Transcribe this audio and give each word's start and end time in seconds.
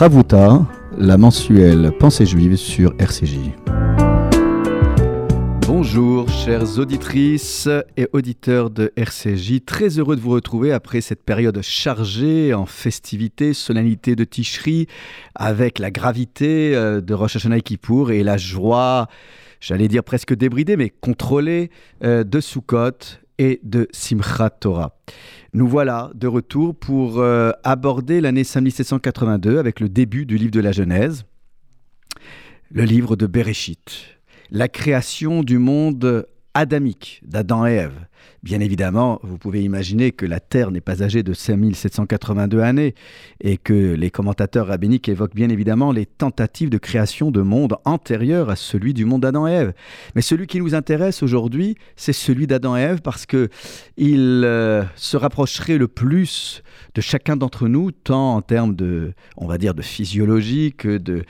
Chavuta, 0.00 0.66
la 0.96 1.18
mensuelle 1.18 1.92
Pensée 1.92 2.24
juive 2.24 2.56
sur 2.56 2.94
RCJ. 2.98 3.50
Bonjour 5.66 6.26
chères 6.30 6.78
auditrices 6.78 7.68
et 7.98 8.08
auditeurs 8.14 8.70
de 8.70 8.94
RCJ, 8.96 9.62
très 9.66 9.98
heureux 9.98 10.16
de 10.16 10.22
vous 10.22 10.30
retrouver 10.30 10.72
après 10.72 11.02
cette 11.02 11.22
période 11.22 11.60
chargée 11.60 12.54
en 12.54 12.64
festivités, 12.64 13.52
solennité 13.52 14.16
de 14.16 14.24
Tishri, 14.24 14.86
avec 15.34 15.78
la 15.78 15.90
gravité 15.90 16.74
euh, 16.74 17.02
de 17.02 17.12
Rosh 17.12 17.36
Hashanah 17.36 17.58
et 17.58 17.60
Kippour 17.60 18.10
et 18.10 18.22
la 18.22 18.38
joie, 18.38 19.06
j'allais 19.60 19.88
dire 19.88 20.02
presque 20.02 20.34
débridée, 20.34 20.78
mais 20.78 20.88
contrôlée 20.88 21.68
euh, 22.04 22.24
de 22.24 22.40
Sukkot 22.40 23.18
et 23.40 23.58
de 23.62 23.88
Simchat 23.90 24.50
Torah. 24.50 24.94
Nous 25.54 25.66
voilà 25.66 26.10
de 26.14 26.26
retour 26.26 26.76
pour 26.76 27.20
euh, 27.20 27.52
aborder 27.64 28.20
l'année 28.20 28.44
5782 28.44 29.58
avec 29.58 29.80
le 29.80 29.88
début 29.88 30.26
du 30.26 30.36
livre 30.36 30.50
de 30.50 30.60
la 30.60 30.72
Genèse, 30.72 31.24
le 32.70 32.84
livre 32.84 33.16
de 33.16 33.26
Bereshit, 33.26 34.18
la 34.50 34.68
création 34.68 35.42
du 35.42 35.56
monde 35.56 36.26
adamique 36.52 37.22
d'Adam 37.24 37.66
et 37.66 37.72
Ève. 37.72 38.06
Bien 38.42 38.60
évidemment, 38.60 39.20
vous 39.22 39.36
pouvez 39.36 39.62
imaginer 39.62 40.12
que 40.12 40.24
la 40.24 40.40
Terre 40.40 40.70
n'est 40.70 40.80
pas 40.80 41.02
âgée 41.02 41.22
de 41.22 41.32
5782 41.32 42.60
années 42.60 42.94
et 43.40 43.58
que 43.58 43.94
les 43.94 44.10
commentateurs 44.10 44.68
rabbiniques 44.68 45.08
évoquent 45.08 45.34
bien 45.34 45.50
évidemment 45.50 45.92
les 45.92 46.06
tentatives 46.06 46.70
de 46.70 46.78
création 46.78 47.30
de 47.30 47.42
mondes 47.42 47.76
antérieurs 47.84 48.48
à 48.48 48.56
celui 48.56 48.94
du 48.94 49.04
monde 49.04 49.22
d'Adam 49.22 49.46
et 49.46 49.52
Ève. 49.52 49.72
Mais 50.14 50.22
celui 50.22 50.46
qui 50.46 50.58
nous 50.58 50.74
intéresse 50.74 51.22
aujourd'hui, 51.22 51.76
c'est 51.96 52.12
celui 52.12 52.46
d'Adam 52.46 52.76
et 52.76 52.80
Ève 52.80 53.00
parce 53.02 53.26
que 53.26 53.48
il 53.96 54.42
euh, 54.44 54.84
se 54.96 55.16
rapprocherait 55.16 55.78
le 55.78 55.88
plus 55.88 56.62
de 56.94 57.00
chacun 57.00 57.36
d'entre 57.36 57.68
nous, 57.68 57.90
tant 57.92 58.36
en 58.36 58.42
termes 58.42 58.74
de, 58.74 59.12
on 59.36 59.46
va 59.46 59.58
dire, 59.58 59.74
de 59.74 59.82
physiologie 59.82 60.72
que 60.76 60.98
de 60.98 61.24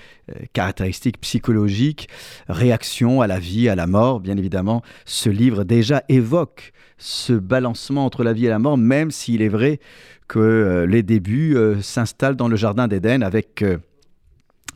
caractéristiques 0.52 1.20
psychologiques, 1.20 2.08
réaction 2.48 3.20
à 3.20 3.26
la 3.26 3.38
vie, 3.38 3.68
à 3.68 3.74
la 3.74 3.86
mort. 3.86 4.20
Bien 4.20 4.36
évidemment, 4.36 4.82
ce 5.04 5.28
livre 5.28 5.64
déjà 5.64 6.02
évoque 6.08 6.72
ce 6.98 7.32
balancement 7.32 8.04
entre 8.04 8.22
la 8.22 8.32
vie 8.32 8.46
et 8.46 8.50
la 8.50 8.58
mort, 8.58 8.76
même 8.76 9.10
s'il 9.10 9.42
est 9.42 9.48
vrai 9.48 9.80
que 10.28 10.38
euh, 10.38 10.86
les 10.86 11.02
débuts 11.02 11.56
euh, 11.56 11.80
s'installent 11.80 12.36
dans 12.36 12.46
le 12.46 12.56
jardin 12.56 12.86
d'Éden 12.86 13.22
avec 13.22 13.62
euh, 13.62 13.78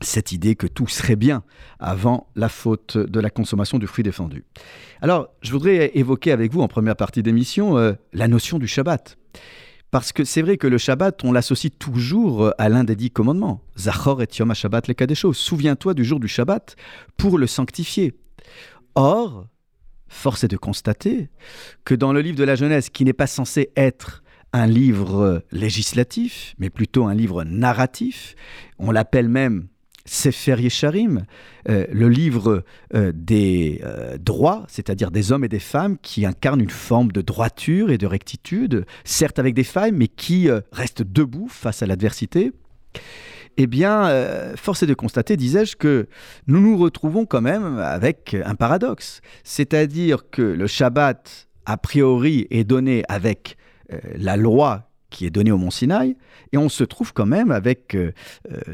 cette 0.00 0.32
idée 0.32 0.56
que 0.56 0.66
tout 0.66 0.88
serait 0.88 1.16
bien 1.16 1.44
avant 1.78 2.27
la 2.34 2.48
faute 2.48 2.98
de 2.98 3.20
la 3.20 3.30
consommation 3.30 3.78
du 3.78 3.86
fruit 3.86 4.02
défendu. 4.02 4.44
Alors, 5.00 5.28
je 5.42 5.52
voudrais 5.52 5.92
évoquer 5.94 6.32
avec 6.32 6.52
vous 6.52 6.60
en 6.60 6.69
première 6.69 6.97
partie 6.97 7.22
d'émission 7.22 7.77
la 8.12 8.28
notion 8.28 8.58
du 8.58 8.66
Shabbat. 8.66 9.16
Parce 9.95 10.11
que 10.11 10.25
c'est 10.25 10.42
vrai 10.42 10.56
que 10.56 10.67
le 10.67 10.77
Shabbat, 10.77 11.23
on 11.23 11.31
l'associe 11.31 11.73
toujours 11.78 12.53
à 12.59 12.69
l'un 12.69 12.83
des 12.83 12.97
dix 12.97 13.12
commandements. 13.12 13.62
Zachor 13.78 14.23
et 14.23 14.28
Yom 14.41 14.50
Shabbat 14.53 14.89
le. 14.89 15.33
Souviens-toi 15.33 15.95
du 15.95 16.05
jour 16.05 16.19
du 16.19 16.27
Shabbat 16.27 16.75
pour 17.17 17.39
le 17.39 17.47
sanctifier. 17.47 18.12
Or, 18.97 19.47
force 20.09 20.42
est 20.42 20.48
de 20.48 20.56
constater 20.56 21.28
que 21.84 21.95
dans 21.95 22.12
le 22.12 22.22
livre 22.22 22.37
de 22.37 22.42
la 22.42 22.56
Genèse, 22.56 22.91
qui 22.91 23.05
n'est 23.05 23.12
pas 23.12 23.28
censé 23.28 23.70
être 23.77 24.25
un 24.53 24.67
livre 24.67 25.45
législatif, 25.53 26.56
mais 26.59 26.70
plutôt 26.70 27.05
un 27.05 27.15
livre 27.15 27.45
narratif, 27.45 28.34
on 28.81 28.91
l'appelle 28.91 29.28
même 29.28 29.69
Sefer 30.06 30.56
Yesharim, 30.60 31.24
euh, 31.69 31.86
le 31.91 32.08
livre 32.08 32.64
euh, 32.94 33.12
des 33.14 33.80
euh, 33.84 34.19
droits, 34.19 34.64
c'est-à-dire 34.69 35.10
des 35.10 35.33
hommes 35.33 35.44
et 35.44 35.48
des 35.48 35.58
femmes 35.58 35.97
qui 35.98 36.27
incarnent 36.27 36.60
une 36.60 36.70
forme 36.70 37.10
de 37.10 37.22
droiture 37.22 37.91
et 37.91 37.98
de 37.98 38.06
rectitude, 38.06 38.84
certes 39.05 39.38
avec 39.38 39.55
des 39.55 39.64
failles, 39.64 39.92
mais 39.92 40.08
qui 40.08 40.48
restent 40.72 41.02
debout 41.02 41.48
face 41.48 41.82
à 41.82 41.86
l'adversité 41.86 42.52
eh 43.56 43.66
bien, 43.66 44.08
euh, 44.08 44.56
force 44.56 44.82
est 44.82 44.86
de 44.86 44.94
constater, 44.94 45.36
disais-je, 45.36 45.77
que 45.77 46.08
nous 46.47 46.60
nous 46.60 46.77
retrouvons 46.77 47.27
quand 47.27 47.41
même 47.41 47.78
avec 47.78 48.36
un 48.44 48.55
paradoxe. 48.55 49.20
C'est-à-dire 49.44 50.30
que 50.30 50.42
le 50.42 50.66
Shabbat, 50.66 51.48
a 51.66 51.76
priori, 51.76 52.47
est 52.50 52.65
donné 52.65 53.04
avec 53.09 53.56
euh, 53.92 53.98
la 54.16 54.36
loi 54.36 54.91
qui 55.10 55.26
est 55.26 55.31
donnée 55.31 55.53
au 55.53 55.59
Mont 55.59 55.71
Sinaï, 55.71 56.16
et 56.53 56.59
on 56.59 56.69
se 56.69 56.82
trouve 56.82 57.12
quand 57.12 57.26
même 57.26 57.53
avec, 57.53 57.94
euh, 57.94 58.12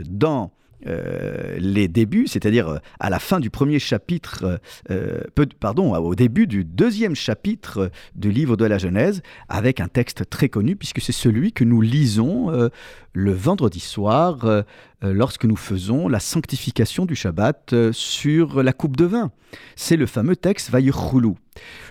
dans 0.09 0.53
euh, 0.87 1.57
les 1.59 1.89
débuts, 1.89 2.27
c'est-à-dire 2.27 2.69
euh, 2.69 2.79
à 2.99 3.11
la 3.11 3.19
fin 3.19 3.41
du 3.41 3.51
premier 3.51 3.79
chapitre, 3.79 4.61
euh, 4.91 5.23
pardon, 5.61 5.95
au 5.95 6.15
début 6.15 6.47
du 6.47 6.65
deuxième 6.65 7.15
chapitre 7.15 7.91
du 8.15 8.31
livre 8.31 8.57
de 8.57 8.65
la 8.65 8.79
Genèse, 8.79 9.23
avec 9.49 9.81
un 9.81 9.89
texte 9.89 10.29
très 10.31 10.49
connu, 10.49 10.77
puisque 10.77 11.01
c'est 11.01 11.13
celui 11.13 11.53
que 11.53 11.65
nous 11.65 11.81
lisons 11.81 12.71
le 13.13 13.33
vendredi 13.33 13.81
soir 13.81 14.65
lorsque 15.03 15.45
nous 15.45 15.57
faisons 15.57 16.09
la 16.09 16.21
sanctification 16.21 17.07
du 17.07 17.15
Shabbat 17.15 17.75
sur 17.93 18.63
la 18.63 18.73
coupe 18.73 18.97
de 18.97 19.05
vin. 19.05 19.33
C'est 19.77 19.97
le 19.97 20.07
fameux 20.07 20.37
texte 20.37 20.71
Vayichulu. 20.71 21.35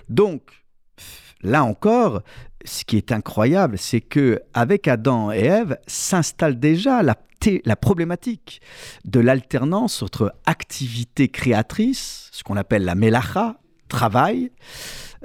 Donc, 0.08 0.42
là 1.42 1.64
encore, 1.64 2.22
ce 2.64 2.84
qui 2.84 2.96
est 2.96 3.12
incroyable, 3.12 3.78
c'est 3.78 4.00
que 4.00 4.40
avec 4.54 4.88
Adam 4.88 5.32
et 5.32 5.44
Ève 5.44 5.78
s'installe 5.86 6.58
déjà 6.58 7.02
la 7.02 7.76
problématique 7.76 8.60
de 9.04 9.20
l'alternance 9.20 10.02
entre 10.02 10.34
activité 10.46 11.28
créatrice, 11.28 12.28
ce 12.32 12.42
qu'on 12.42 12.56
appelle 12.56 12.84
la 12.84 12.94
melacha, 12.94 13.56
travail, 13.88 14.50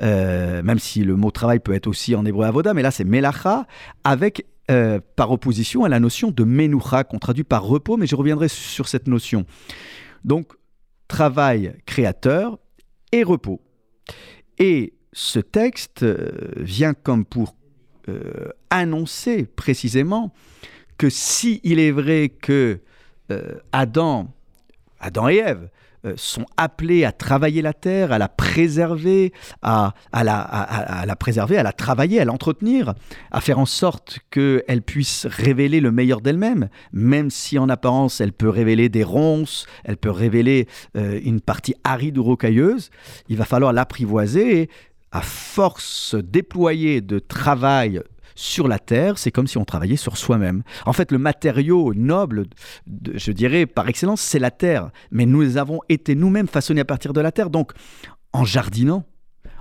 euh, 0.02 0.62
même 0.64 0.80
si 0.80 1.04
le 1.04 1.16
mot 1.16 1.32
travail 1.32 1.60
peut 1.60 1.74
être 1.74 1.88
aussi 1.88 2.16
en 2.16 2.26
hébreu 2.26 2.46
avoda, 2.46 2.74
mais 2.74 2.82
là 2.82 2.92
c'est 2.92 3.04
melacha, 3.04 3.68
avec 4.04 4.46
euh, 4.72 5.00
par 5.16 5.32
opposition 5.32 5.84
à 5.84 5.90
la 5.90 6.00
notion 6.00 6.32
de 6.32 6.44
menucha, 6.44 7.04
qu'on 7.04 7.20
traduit 7.20 7.44
par 7.44 7.64
repos, 7.64 7.98
mais 7.98 8.08
je 8.08 8.16
reviendrai 8.16 8.48
sur 8.48 8.88
cette 8.88 9.08
notion. 9.08 9.46
Donc, 10.24 10.54
travail 11.08 11.76
créateur 11.86 12.58
et 13.12 13.24
repos. 13.24 13.62
Et 14.58 14.95
ce 15.18 15.40
texte 15.40 16.04
euh, 16.04 16.30
vient 16.58 16.94
comme 16.94 17.26
pour 17.26 17.56
annoncer 18.70 19.48
précisément 19.56 20.32
que 20.98 21.10
si 21.10 21.62
il 21.64 21.80
est 21.80 21.92
vrai 21.92 22.30
que 22.30 22.80
euh, 23.32 23.56
Adam, 23.72 24.28
Adam 25.00 25.30
et 25.30 25.38
Ève 25.38 25.70
euh, 26.06 26.14
sont 26.18 26.46
appelés 26.58 27.04
à 27.04 27.12
travailler 27.12 27.62
la 27.62 27.74
terre, 27.74 28.12
à 28.12 28.20
la 28.20 28.28
préserver, 28.28 29.34
à, 29.62 29.94
la, 30.14 31.16
préserver, 31.16 31.58
à 31.58 31.64
la 31.64 31.74
travailler, 31.74 32.20
à 32.20 32.26
l'entretenir, 32.26 32.94
à 33.32 33.42
faire 33.42 33.58
en 33.58 33.66
sorte 33.66 34.20
qu'elle 34.30 34.82
puisse 34.86 35.26
révéler 35.26 35.80
le 35.80 35.92
meilleur 35.92 36.22
d'elle-même, 36.22 36.70
même 36.94 37.32
si 37.32 37.58
en 37.58 37.70
apparence 37.70 38.22
elle 38.22 38.34
peut 38.34 38.50
révéler 38.50 38.90
des 38.90 39.04
ronces, 39.04 39.66
elle 39.84 39.98
peut 39.98 40.12
révéler 40.12 40.68
euh, 40.96 41.20
une 41.24 41.42
partie 41.42 41.76
aride 41.84 42.18
ou 42.18 42.24
rocailleuse, 42.24 42.92
il 43.28 43.38
va 43.38 43.46
falloir 43.46 43.74
l'apprivoiser 43.74 44.70
à 45.16 45.22
force 45.22 46.14
déployée 46.16 47.00
de 47.00 47.20
travail 47.20 48.02
sur 48.36 48.68
la 48.68 48.80
terre, 48.80 49.18
c'est 49.18 49.32
comme 49.32 49.48
si 49.48 49.58
on 49.58 49.64
travaillait 49.64 49.96
sur 49.96 50.18
soi-même. 50.18 50.62
En 50.86 50.92
fait, 50.92 51.10
le 51.14 51.18
matériau 51.18 51.94
noble, 51.94 52.48
je 53.14 53.32
dirais 53.32 53.66
par 53.66 53.88
excellence, 53.88 54.20
c'est 54.20 54.40
la 54.40 54.52
terre. 54.52 54.92
Mais 55.12 55.26
nous 55.26 55.56
avons 55.56 55.80
été 55.88 56.16
nous-mêmes 56.16 56.50
façonnés 56.50 56.82
à 56.82 56.86
partir 56.86 57.14
de 57.14 57.22
la 57.22 57.32
terre. 57.32 57.50
Donc, 57.50 57.72
en 58.34 58.44
jardinant, 58.44 59.06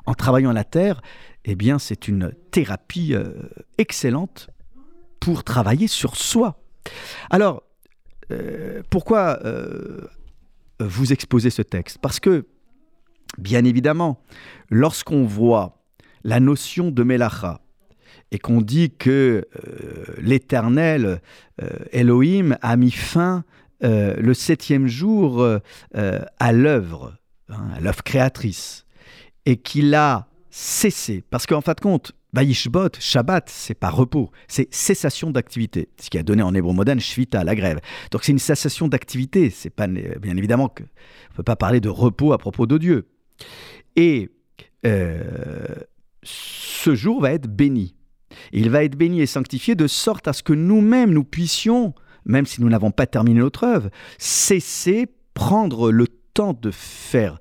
en 0.07 0.15
travaillant 0.15 0.51
la 0.51 0.65
terre, 0.65 1.01
eh 1.45 1.55
bien, 1.55 1.79
c'est 1.79 2.09
une 2.09 2.33
thérapie 2.51 3.15
euh, 3.15 3.35
excellente 3.79 4.51
pour 5.21 5.45
travailler 5.45 5.87
sur 5.87 6.17
soi. 6.17 6.61
Alors, 7.31 7.63
euh, 8.33 8.83
pourquoi 8.91 9.39
euh, 9.45 10.01
vous 10.81 11.13
exposez 11.13 11.51
ce 11.51 11.63
texte? 11.63 11.99
Parce 11.99 12.19
que, 12.19 12.45
bien 13.39 13.65
évidemment, 13.65 14.23
lorsqu'on 14.71 15.25
voit 15.25 15.83
la 16.25 16.41
notion 16.41 16.91
de 16.91 17.03
Melacha, 17.03 17.61
et 18.35 18.39
qu'on 18.39 18.61
dit 18.61 18.91
que 18.91 19.47
euh, 19.57 20.05
l'Éternel, 20.19 21.21
euh, 21.63 21.69
Elohim, 21.93 22.57
a 22.63 22.77
mis 22.77 22.91
fin 22.91 23.45
euh, 23.85 24.17
le 24.17 24.35
septième 24.35 24.89
jour 24.89 25.47
à 25.95 26.53
l'œuvre, 26.53 27.15
hein, 27.49 27.69
à 27.77 27.81
l'œuvre 27.81 28.03
créatrice, 28.03 28.87
et 29.47 29.57
qu'il 29.57 29.95
a 29.95 30.27
cessé, 30.51 31.23
parce 31.31 31.47
qu'en 31.47 31.61
fin 31.61 31.75
de 31.75 31.81
compte, 31.81 32.13
Bayishbot, 32.33 32.89
Shabbat, 32.99 33.49
c'est 33.49 33.75
pas 33.75 33.91
repos, 33.91 34.33
c'est 34.49 34.73
cessation 34.75 35.31
d'activité. 35.31 35.89
Ce 36.01 36.11
qui 36.11 36.19
a 36.19 36.25
donné 36.25 36.43
en 36.43 36.53
hébreu 36.53 36.75
moderne 36.75 36.99
Shvita, 36.99 37.45
la 37.45 37.55
grève. 37.55 37.79
Donc 38.11 38.25
c'est 38.25 38.33
une 38.33 38.41
cessation 38.41 38.89
d'activité. 38.89 39.51
C'est 39.51 39.71
pas 39.71 39.87
bien 39.87 40.37
évidemment 40.37 40.69
que 40.69 40.83
on 40.83 41.35
peut 41.37 41.45
pas 41.45 41.55
parler 41.55 41.81
de 41.81 41.89
repos 41.89 42.33
à 42.33 42.39
propos 42.39 42.67
de 42.67 42.77
Dieu. 42.77 43.07
Et 43.97 44.31
ce 46.23 46.95
jour 46.95 47.21
va 47.21 47.33
être 47.33 47.47
béni 47.47 47.95
il 48.53 48.71
va 48.71 48.85
être 48.85 48.97
béni 48.97 49.21
et 49.21 49.27
sanctifié 49.27 49.75
de 49.75 49.87
sorte 49.87 50.29
à 50.29 50.33
ce 50.33 50.43
que 50.43 50.53
nous-mêmes, 50.53 51.13
nous 51.13 51.25
puissions, 51.25 51.95
même 52.25 52.47
si 52.47 52.61
nous 52.61 52.69
n'avons 52.69 52.91
pas 52.91 53.07
terminé 53.07 53.41
notre 53.41 53.65
œuvre, 53.65 53.91
cesser, 54.19 55.07
prendre 55.35 55.91
le 55.91 56.07
temps 56.07 56.57
de 56.59 56.71
faire 56.71 57.39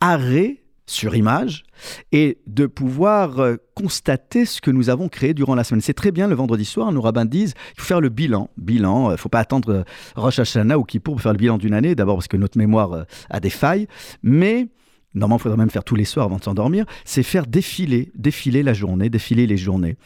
arrêt 0.00 0.60
sur 0.86 1.16
image 1.16 1.64
et 2.12 2.42
de 2.46 2.66
pouvoir 2.66 3.38
euh, 3.40 3.56
constater 3.74 4.44
ce 4.44 4.60
que 4.60 4.70
nous 4.70 4.90
avons 4.90 5.08
créé 5.08 5.32
durant 5.32 5.54
la 5.54 5.64
semaine. 5.64 5.80
C'est 5.80 5.94
très 5.94 6.12
bien 6.12 6.28
le 6.28 6.34
vendredi 6.34 6.66
soir, 6.66 6.92
nos 6.92 7.00
rabbins 7.00 7.24
disent 7.24 7.54
il 7.74 7.80
faut 7.80 7.86
faire 7.86 8.02
le 8.02 8.10
bilan. 8.10 8.50
Bilan, 8.58 9.08
il 9.08 9.12
ne 9.12 9.16
faut 9.16 9.30
pas 9.30 9.40
attendre 9.40 9.84
Rosh 10.14 10.40
Hashanah 10.40 10.78
ou 10.78 10.84
Kippour 10.84 11.14
pour 11.14 11.22
faire 11.22 11.32
le 11.32 11.38
bilan 11.38 11.56
d'une 11.56 11.72
année, 11.72 11.94
d'abord 11.94 12.16
parce 12.16 12.28
que 12.28 12.36
notre 12.36 12.58
mémoire 12.58 13.06
a 13.30 13.40
des 13.40 13.48
failles, 13.48 13.86
mais 14.22 14.68
normalement 15.14 15.36
il 15.36 15.42
faudrait 15.42 15.58
même 15.58 15.70
faire 15.70 15.84
tous 15.84 15.96
les 15.96 16.04
soirs 16.04 16.26
avant 16.26 16.36
de 16.36 16.44
s'endormir, 16.44 16.86
c'est 17.04 17.22
faire 17.22 17.46
défiler, 17.46 18.10
défiler 18.14 18.62
la 18.62 18.74
journée, 18.74 19.10
défiler 19.10 19.46
les 19.46 19.56
journées. 19.56 19.96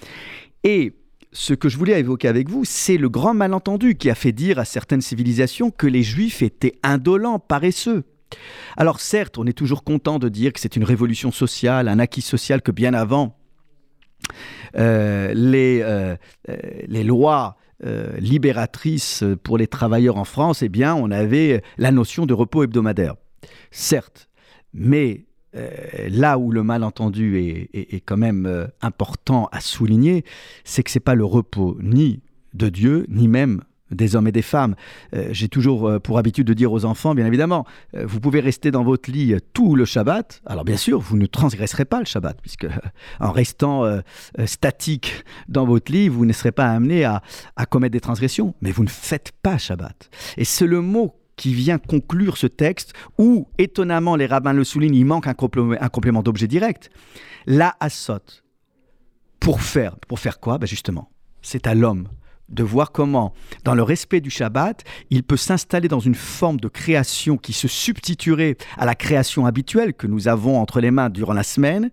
Et 0.64 0.94
ce 1.32 1.54
que 1.54 1.68
je 1.68 1.76
voulais 1.76 1.98
évoquer 1.98 2.28
avec 2.28 2.48
vous, 2.48 2.64
c'est 2.64 2.96
le 2.96 3.08
grand 3.08 3.34
malentendu 3.34 3.94
qui 3.94 4.10
a 4.10 4.14
fait 4.14 4.32
dire 4.32 4.58
à 4.58 4.64
certaines 4.64 5.02
civilisations 5.02 5.70
que 5.70 5.86
les 5.86 6.02
juifs 6.02 6.42
étaient 6.42 6.78
indolents, 6.82 7.38
paresseux. 7.38 8.04
Alors 8.76 9.00
certes, 9.00 9.38
on 9.38 9.46
est 9.46 9.52
toujours 9.52 9.84
content 9.84 10.18
de 10.18 10.28
dire 10.28 10.52
que 10.52 10.60
c'est 10.60 10.76
une 10.76 10.84
révolution 10.84 11.32
sociale, 11.32 11.88
un 11.88 11.98
acquis 11.98 12.22
social 12.22 12.62
que 12.62 12.72
bien 12.72 12.94
avant, 12.94 13.38
euh, 14.76 15.32
les, 15.34 15.80
euh, 15.82 16.16
euh, 16.48 16.56
les 16.86 17.04
lois 17.04 17.56
libératrices 18.18 19.22
pour 19.44 19.56
les 19.56 19.68
travailleurs 19.68 20.16
en 20.16 20.24
France, 20.24 20.64
eh 20.64 20.68
bien, 20.68 20.96
on 20.96 21.12
avait 21.12 21.62
la 21.76 21.92
notion 21.92 22.26
de 22.26 22.34
repos 22.34 22.64
hebdomadaire. 22.64 23.14
Certes, 23.70 24.27
mais 24.74 25.28
euh, 25.56 25.68
là 26.10 26.38
où 26.38 26.50
le 26.50 26.62
malentendu 26.62 27.38
est, 27.72 28.00
quand 28.04 28.18
même 28.18 28.46
euh, 28.46 28.66
important 28.82 29.48
à 29.50 29.60
souligner, 29.60 30.24
c'est 30.64 30.82
que 30.82 30.90
ce 30.90 30.98
n'est 30.98 31.02
pas 31.02 31.14
le 31.14 31.24
repos 31.24 31.78
ni 31.80 32.20
de 32.52 32.68
Dieu, 32.68 33.06
ni 33.08 33.28
même 33.28 33.62
des 33.90 34.14
hommes 34.14 34.28
et 34.28 34.32
des 34.32 34.42
femmes. 34.42 34.74
Euh, 35.14 35.28
j'ai 35.30 35.48
toujours 35.48 35.98
pour 36.02 36.18
habitude 36.18 36.46
de 36.46 36.52
dire 36.52 36.70
aux 36.70 36.84
enfants, 36.84 37.14
bien 37.14 37.24
évidemment, 37.24 37.64
vous 37.94 38.20
pouvez 38.20 38.40
rester 38.40 38.70
dans 38.70 38.84
votre 38.84 39.10
lit 39.10 39.34
tout 39.54 39.74
le 39.74 39.86
Shabbat. 39.86 40.42
Alors 40.44 40.64
bien 40.64 40.76
sûr, 40.76 41.00
vous 41.00 41.16
ne 41.16 41.24
transgresserez 41.24 41.86
pas 41.86 41.98
le 41.98 42.04
Shabbat, 42.04 42.38
puisque 42.42 42.66
en 43.20 43.32
restant 43.32 43.84
statique 44.44 45.24
dans 45.48 45.64
votre 45.64 45.90
lit, 45.90 46.10
vous 46.10 46.26
ne 46.26 46.34
serez 46.34 46.52
pas 46.52 46.66
amené 46.66 47.04
à, 47.04 47.22
à 47.56 47.64
commettre 47.64 47.92
des 47.92 48.00
transgressions. 48.00 48.54
Mais 48.60 48.70
vous 48.70 48.84
ne 48.84 48.90
faites 48.90 49.32
pas 49.42 49.56
Shabbat. 49.56 50.10
Et 50.36 50.44
c'est 50.44 50.66
le 50.66 50.82
mot 50.82 51.17
qui 51.38 51.54
vient 51.54 51.78
conclure 51.78 52.36
ce 52.36 52.46
texte 52.46 52.92
où, 53.16 53.48
étonnamment, 53.56 54.16
les 54.16 54.26
rabbins 54.26 54.52
le 54.52 54.64
soulignent, 54.64 54.96
il 54.96 55.06
manque 55.06 55.26
un 55.26 55.34
complément, 55.34 56.22
d'objet 56.22 56.48
direct. 56.48 56.90
La 57.46 57.76
asot. 57.80 58.42
Pour 59.40 59.62
faire, 59.62 59.96
pour 60.08 60.18
faire 60.18 60.40
quoi? 60.40 60.58
Ben 60.58 60.66
Justement, 60.66 61.10
c'est 61.40 61.66
à 61.66 61.74
l'homme 61.74 62.08
de 62.48 62.62
voir 62.62 62.92
comment, 62.92 63.34
dans 63.64 63.74
le 63.74 63.82
respect 63.82 64.20
du 64.20 64.30
Shabbat, 64.30 64.82
il 65.10 65.22
peut 65.22 65.36
s'installer 65.36 65.86
dans 65.86 66.00
une 66.00 66.14
forme 66.14 66.58
de 66.58 66.68
création 66.68 67.36
qui 67.36 67.52
se 67.52 67.68
substituerait 67.68 68.56
à 68.78 68.86
la 68.86 68.94
création 68.94 69.44
habituelle 69.44 69.92
que 69.92 70.06
nous 70.06 70.28
avons 70.28 70.58
entre 70.58 70.80
les 70.80 70.90
mains 70.90 71.10
durant 71.10 71.34
la 71.34 71.42
semaine, 71.42 71.90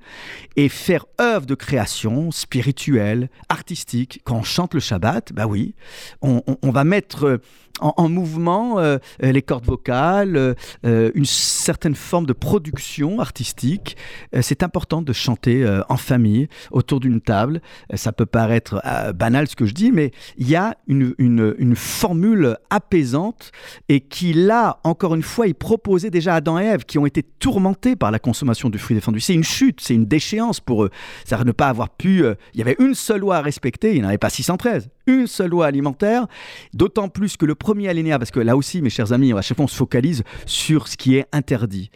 et 0.56 0.70
faire 0.70 1.06
œuvre 1.20 1.46
de 1.46 1.56
création 1.56 2.32
spirituelle, 2.32 3.30
artistique. 3.50 4.22
Quand 4.24 4.38
on 4.38 4.44
chante 4.44 4.74
le 4.74 4.80
Shabbat, 4.80 5.34
bah 5.34 5.46
oui, 5.46 5.76
on 6.22 6.72
va 6.72 6.84
mettre 6.86 7.42
en, 7.82 8.10
mouvement 8.10 8.80
euh, 8.80 8.98
euh, 9.24 9.32
les 9.32 9.42
cordes 9.42 9.66
vocales, 9.66 10.56
euh, 10.86 11.12
une 11.14 11.26
certaine 11.26 11.96
forme 11.96 12.26
de 12.26 12.34
production 12.34 13.20
artistique. 13.20 13.98
c'est 14.42 14.64
important 14.64 15.02
de 15.02 15.14
chanter 15.14 15.66
en 15.90 15.98
famille, 15.98 16.48
autour 16.72 17.00
d'une 17.00 17.22
table. 17.22 17.62
ça 17.94 18.12
peut 18.12 18.26
paraître 18.26 18.82
banal 19.14 19.48
ce 19.48 19.56
que 19.56 19.66
je 19.66 19.74
dis, 19.74 19.92
mais 19.92 20.12
il 20.38 20.50
y 20.50 20.56
a 20.56 20.76
une, 20.88 21.14
une, 21.18 21.76
formule 21.76 22.58
apaisante 22.70 23.52
et 23.90 24.00
qui, 24.02 24.34
là, 24.34 24.80
encore 24.84 25.16
une 25.16 25.24
fois, 25.24 25.48
est 25.48 25.54
proposée 25.54 26.10
déjà 26.10 26.34
à 26.34 26.38
Adam 26.38 26.60
et 26.60 26.66
Ève, 26.66 26.86
qui 26.86 26.98
ont 26.98 27.06
été 27.06 27.24
tourmentés 27.24 27.96
par 27.96 28.12
la 28.12 28.20
consommation 28.20 28.70
du 28.70 28.78
fruit 28.78 28.96
défendu. 28.96 29.20
C'est 29.20 29.34
une 29.34 29.44
chute, 29.44 29.82
c'est 29.82 29.96
une 29.96 30.06
déchéance 30.06 30.60
pour 30.60 30.86
eux. 30.86 30.90
Ça 31.26 31.44
ne 31.44 31.52
pas 31.52 31.68
avoir 31.68 31.90
pu... 31.90 32.24
il 32.54 32.60
y 32.60 32.62
avait 32.62 32.76
une 32.80 32.96
seule 32.96 33.22
loi 33.22 33.38
à 33.38 33.42
respecter, 33.42 33.92
il 33.92 34.00
n'y 34.00 34.06
en 34.06 34.10
avait 34.10 34.18
pas 34.18 34.30
613 34.30 34.90
une 35.08 35.28
seule 35.28 35.50
loi 35.50 35.68
alimentaire, 35.68 36.28
d'autant 36.74 37.10
plus 37.10 37.38
que 37.38 37.46
le 37.46 37.56
premier 37.66 37.88
alinéa, 37.90 38.20
parce 38.20 38.30
que 38.30 38.40
là 38.40 38.56
aussi, 38.56 38.82
mes 38.82 38.92
chers 38.92 39.12
amis, 39.12 39.34
à 39.34 39.42
chaque 39.42 39.58
fois 39.58 39.66
on 39.66 39.74
se 39.76 39.76
focalise 39.76 40.22
sur 40.46 40.88
ce 40.88 40.96
qui 40.96 41.16
est 41.16 41.26
interdit. 41.32 41.90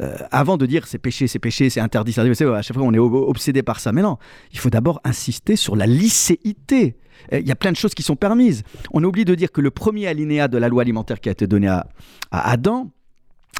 Euh, 0.00 0.16
avant 0.32 0.56
de 0.56 0.66
dire 0.66 0.86
c'est 0.88 0.98
péché, 0.98 1.28
c'est 1.28 1.38
péché, 1.38 1.70
c'est 1.70 1.80
interdit, 1.80 2.12
à 2.18 2.62
chaque 2.62 2.76
fois 2.76 2.84
on 2.84 2.92
est 2.92 2.98
obsédé 2.98 3.62
par 3.62 3.78
ça. 3.78 3.92
Mais 3.92 4.02
non, 4.02 4.16
il 4.52 4.58
faut 4.58 4.70
d'abord 4.70 5.00
insister 5.04 5.54
sur 5.56 5.76
la 5.76 5.86
licéité. 5.86 6.96
Il 7.30 7.46
y 7.46 7.52
a 7.52 7.54
plein 7.54 7.70
de 7.70 7.76
choses 7.76 7.94
qui 7.94 8.02
sont 8.02 8.16
permises. 8.16 8.64
On 8.92 9.04
oublie 9.04 9.24
de 9.24 9.36
dire 9.36 9.52
que 9.52 9.60
le 9.60 9.70
premier 9.70 10.08
alinéa 10.08 10.48
de 10.48 10.58
la 10.58 10.68
loi 10.68 10.82
alimentaire 10.82 11.20
qui 11.20 11.28
a 11.28 11.32
été 11.32 11.46
donné 11.46 11.68
à, 11.68 11.86
à 12.32 12.50
Adam, 12.50 12.90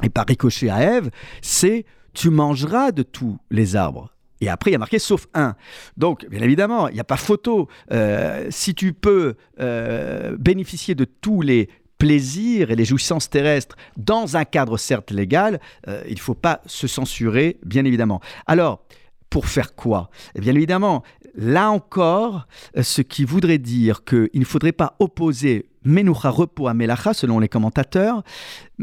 et 0.03 0.09
par 0.09 0.25
ricochet 0.27 0.69
à 0.69 0.81
Ève, 0.81 1.09
c'est 1.41 1.85
tu 2.13 2.29
mangeras 2.29 2.91
de 2.91 3.03
tous 3.03 3.37
les 3.51 3.75
arbres. 3.75 4.12
Et 4.43 4.49
après, 4.49 4.71
il 4.71 4.73
y 4.73 4.75
a 4.75 4.79
marqué 4.79 4.99
sauf 4.99 5.27
un. 5.33 5.55
Donc, 5.95 6.27
bien 6.27 6.41
évidemment, 6.41 6.89
il 6.89 6.95
n'y 6.95 6.99
a 6.99 7.05
pas 7.05 7.15
photo. 7.15 7.69
Euh, 7.93 8.47
si 8.49 8.75
tu 8.75 8.91
peux 8.91 9.35
euh, 9.61 10.35
bénéficier 10.37 10.95
de 10.95 11.05
tous 11.05 11.41
les 11.41 11.69
plaisirs 11.97 12.69
et 12.69 12.75
les 12.75 12.83
jouissances 12.83 13.29
terrestres 13.29 13.77
dans 13.95 14.35
un 14.35 14.43
cadre 14.43 14.77
certes 14.77 15.11
légal, 15.11 15.61
euh, 15.87 16.03
il 16.07 16.15
ne 16.15 16.19
faut 16.19 16.33
pas 16.33 16.59
se 16.65 16.87
censurer, 16.87 17.57
bien 17.65 17.85
évidemment. 17.85 18.19
Alors, 18.45 18.83
pour 19.29 19.47
faire 19.47 19.75
quoi? 19.75 20.09
Eh 20.35 20.41
Bien 20.41 20.53
évidemment, 20.55 21.03
là 21.35 21.71
encore, 21.71 22.45
ce 22.79 23.01
qui 23.01 23.23
voudrait 23.23 23.59
dire 23.59 24.03
qu'il 24.03 24.29
ne 24.33 24.45
faudrait 24.45 24.73
pas 24.73 24.97
opposer 24.99 25.67
Menucha, 25.85 26.29
repos 26.29 26.67
à 26.67 26.73
Melacha, 26.73 27.13
selon 27.13 27.39
les 27.39 27.49
commentateurs, 27.49 28.23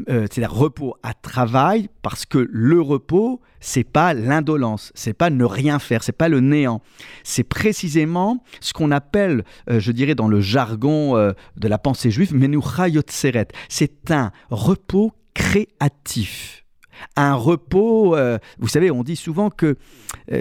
euh, 0.08 0.26
c'est-à-dire 0.30 0.52
repos 0.52 0.96
à 1.02 1.14
travail, 1.14 1.88
parce 2.02 2.26
que 2.26 2.48
le 2.50 2.80
repos, 2.80 3.40
c'est 3.60 3.84
pas 3.84 4.14
l'indolence, 4.14 4.92
c'est 4.94 5.12
pas 5.12 5.30
ne 5.30 5.44
rien 5.44 5.78
faire, 5.78 6.02
c'est 6.02 6.12
pas 6.12 6.28
le 6.28 6.40
néant. 6.40 6.82
C'est 7.24 7.44
précisément 7.44 8.42
ce 8.60 8.72
qu'on 8.72 8.90
appelle, 8.90 9.44
euh, 9.68 9.80
je 9.80 9.92
dirais 9.92 10.14
dans 10.14 10.28
le 10.28 10.40
jargon 10.40 11.16
euh, 11.16 11.32
de 11.56 11.68
la 11.68 11.78
pensée 11.78 12.10
juive, 12.10 12.34
Menucha 12.34 12.88
Yotseret. 12.88 13.48
C'est 13.68 14.10
un 14.10 14.32
repos 14.50 15.12
créatif 15.34 16.56
un 17.16 17.32
repos. 17.32 18.14
vous 18.58 18.68
savez, 18.68 18.90
on 18.90 19.02
dit 19.02 19.16
souvent 19.16 19.48
que, 19.48 19.78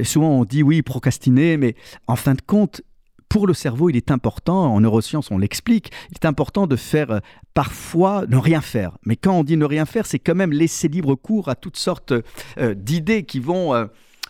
souvent 0.03 0.31
on 0.31 0.43
dit 0.43 0.61
oui, 0.61 0.81
procrastiner, 0.81 1.55
mais 1.55 1.73
en 2.05 2.17
fin 2.17 2.33
de 2.33 2.41
compte, 2.41 2.81
pour 3.29 3.45
le 3.45 3.53
cerveau, 3.53 3.89
il 3.89 3.95
est 3.95 4.11
important, 4.11 4.73
en 4.73 4.81
neurosciences 4.81 5.29
on 5.31 5.37
l'explique, 5.37 5.91
il 6.09 6.15
est 6.15 6.25
important 6.25 6.65
de 6.65 6.75
faire 6.75 7.11
euh, 7.11 7.19
parfois 7.53 8.25
ne 8.27 8.37
rien 8.37 8.59
faire. 8.59 8.97
Mais 9.05 9.15
quand 9.15 9.33
on 9.33 9.43
dit 9.43 9.55
ne 9.55 9.65
rien 9.65 9.85
faire, 9.85 10.07
c'est 10.07 10.19
quand 10.19 10.35
même 10.35 10.51
laisser 10.51 10.87
libre 10.87 11.13
cours 11.15 11.47
à 11.47 11.55
toutes 11.55 11.77
sortes 11.77 12.11
euh, 12.57 12.73
d'idées 12.73 13.23
qui 13.23 13.39
vont 13.39 13.75
euh, 13.75 13.85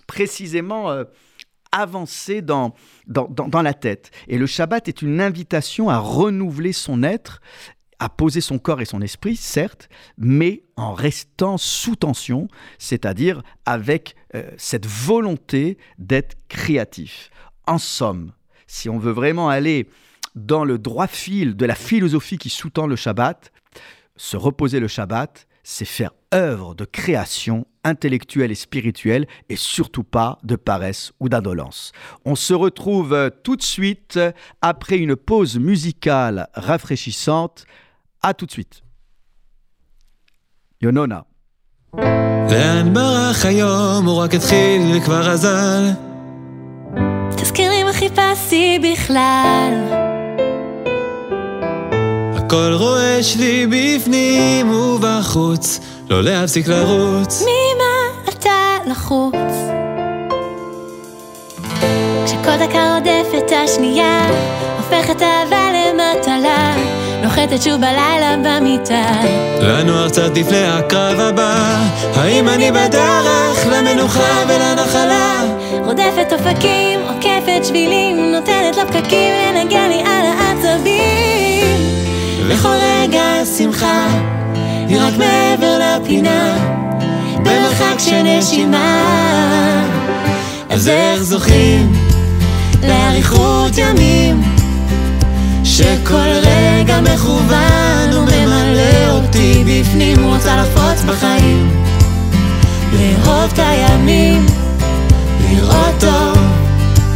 précisément 0.05 0.91
avancer 1.71 2.41
dans, 2.41 2.73
dans, 3.05 3.27
dans, 3.27 3.61
la 3.61 3.75
tête. 3.75 4.09
Et 4.27 4.39
le 4.39 4.47
Shabbat 4.47 4.87
est 4.87 5.03
une 5.03 5.21
invitation 5.21 5.87
à 5.87 5.99
renouveler 5.99 6.73
son 6.73 7.03
être 7.03 7.41
à 7.99 8.09
poser 8.09 8.39
son 8.41 8.59
corps 8.59 8.79
et 8.79 8.85
son 8.85 9.01
esprit, 9.01 9.35
certes, 9.35 9.89
mais 10.17 10.63
en 10.77 10.93
restant 10.93 11.57
sous 11.57 11.97
tension, 11.97 12.47
c'est-à-dire 12.77 13.43
avec 13.65 14.15
cette 14.55 14.85
volonté 14.87 15.77
d'être 15.97 16.37
créatif. 16.47 17.29
En 17.67 17.77
somme, 17.77 18.31
si 18.69 18.87
on 18.87 18.99
veut 18.99 19.11
vraiment 19.11 19.49
aller 19.49 19.89
dans 20.35 20.63
le 20.63 20.77
droit 20.77 21.07
fil 21.07 21.55
de 21.55 21.65
la 21.65 21.75
philosophie 21.75 22.37
qui 22.37 22.49
sous-tend 22.49 22.85
le 22.85 22.95
Shabbat, 22.95 23.51
se 24.15 24.37
reposer 24.37 24.79
le 24.79 24.87
Shabbat, 24.87 25.47
c'est 25.63 25.85
faire 25.85 26.11
œuvre 26.33 26.75
de 26.75 26.85
création 26.85 27.65
intellectuelle 27.83 28.51
et 28.51 28.55
spirituelle 28.55 29.27
et 29.49 29.55
surtout 29.55 30.03
pas 30.03 30.37
de 30.43 30.55
paresse 30.55 31.11
ou 31.19 31.29
d'indolence. 31.29 31.91
On 32.25 32.35
se 32.35 32.53
retrouve 32.53 33.31
tout 33.43 33.55
de 33.55 33.63
suite 33.63 34.19
après 34.61 34.97
une 34.97 35.15
pause 35.15 35.57
musicale 35.57 36.47
rafraîchissante. 36.53 37.65
À 38.21 38.33
tout 38.33 38.45
de 38.45 38.51
suite. 38.51 38.83
Yonona. 40.81 41.25
חיפשתי 48.09 48.79
בכלל. 48.79 49.73
הכל 52.35 52.73
רועש 52.73 53.35
לי 53.35 53.67
בפנים 53.67 54.71
ובחוץ, 54.71 55.79
לא 56.09 56.23
להפסיק 56.23 56.67
לרוץ. 56.67 57.41
ממה 57.41 58.29
אתה 58.29 58.77
לחוץ? 58.91 59.33
כשכל 62.25 62.57
דקה 62.67 62.95
רודפת 62.95 63.51
השנייה, 63.63 64.27
הופכת 64.77 65.21
אהבה 65.21 65.69
למטלה, 65.73 65.78
נוחתת 67.51 67.63
שוב 67.63 67.81
בלילה 67.81 68.35
במיטה. 68.43 69.11
לנוער 69.61 70.09
קצת 70.09 70.37
לפני 70.37 70.67
הקרב 70.67 71.19
הבא, 71.19 71.75
האם 72.15 72.49
אני 72.49 72.71
בדרך 72.71 73.67
למנוחה 73.71 74.43
ולנחלה? 74.47 75.43
רודפת 75.85 76.33
אופקים, 76.33 76.99
עוקפת 77.07 77.65
שבילים, 77.65 78.31
נותנת 78.31 78.77
לפקקים 78.77 79.33
לנגן 79.55 79.89
לי 79.89 80.01
על 80.01 80.25
העצבים. 80.25 81.77
לכל 82.47 82.75
רגע 82.81 83.45
שמחה, 83.57 84.07
היא 84.87 84.97
רק 85.01 85.13
מעבר. 85.17 85.49
לפינה, 85.79 86.57
במרחק 87.35 87.99
של 87.99 88.21
נשימה. 88.23 89.03
אז 90.69 90.87
איך 90.87 91.23
זוכים 91.23 91.91
לאריכות 92.87 93.77
ימים, 93.77 94.41
שכל 95.63 96.15
רגע 96.17 96.58
מכוון 96.87 98.13
וממלא 98.13 99.09
אותי 99.11 99.63
בפנים, 99.67 100.23
רוצה 100.23 100.61
לפוץ 100.61 101.03
בחיים, 101.03 101.83
לאהוב 102.93 103.51
את 103.53 103.59
הימים, 103.59 104.45
לראות 105.49 105.95
טוב, 105.99 106.37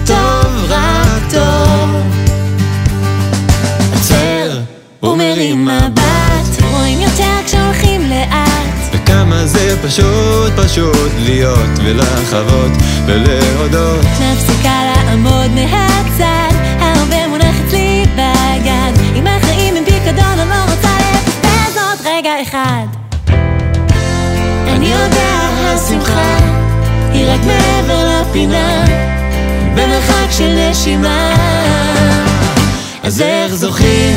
טוב, 0.06 0.70
רק 0.70 1.32
טוב. 1.32 1.90
עוצר 3.94 4.60
ומרים 5.04 5.66
מבט, 5.66 6.62
רואים 6.72 7.02
יותר 7.02 7.34
כשהולכים 7.46 8.10
לאט. 8.10 8.74
וכמה 8.94 9.46
זה 9.46 9.78
פשוט 9.88 10.54
פשוט 10.56 11.12
להיות 11.20 11.70
ולחוות 11.84 12.72
ולהודות 13.06 14.06
מפסיקה 14.06 14.80
לעמוד 14.86 15.52
מהצד, 15.52 16.23
אחד. 22.44 22.86
אני 24.68 24.86
יודע, 24.86 25.50
השמחה 25.64 26.38
היא 27.12 27.26
רק 27.28 27.40
מעבר 27.46 28.22
לפינה, 28.22 28.86
במרחק 29.76 30.32
של 30.32 30.70
נשימה. 30.70 31.36
אז 33.04 33.22
איך 33.22 33.54
זוכים 33.54 34.16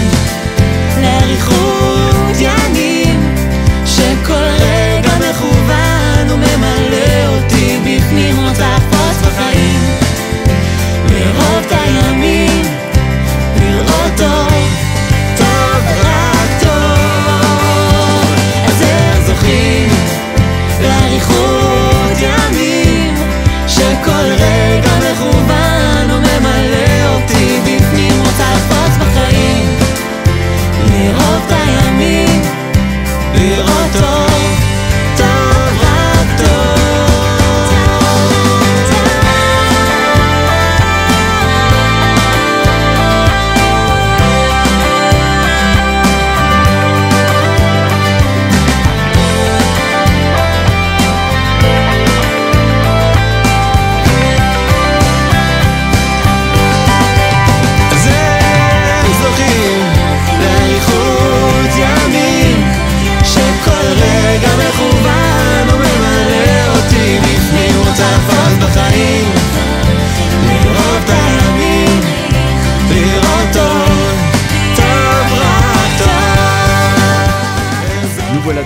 לאריכות 1.03 2.37
ימים, 2.41 3.35
שכל 3.87 4.35
רגע 4.35 5.11
מכוון 5.31 6.31
וממלא 6.31 7.27
אותי 7.27 7.79
בפנים, 7.85 8.37
רוצה 8.49 8.77
לפרוץ 8.77 9.17
בחיים, 9.23 9.81
לאהוב 11.11 11.65
את 11.67 11.73
הימים, 11.73 12.16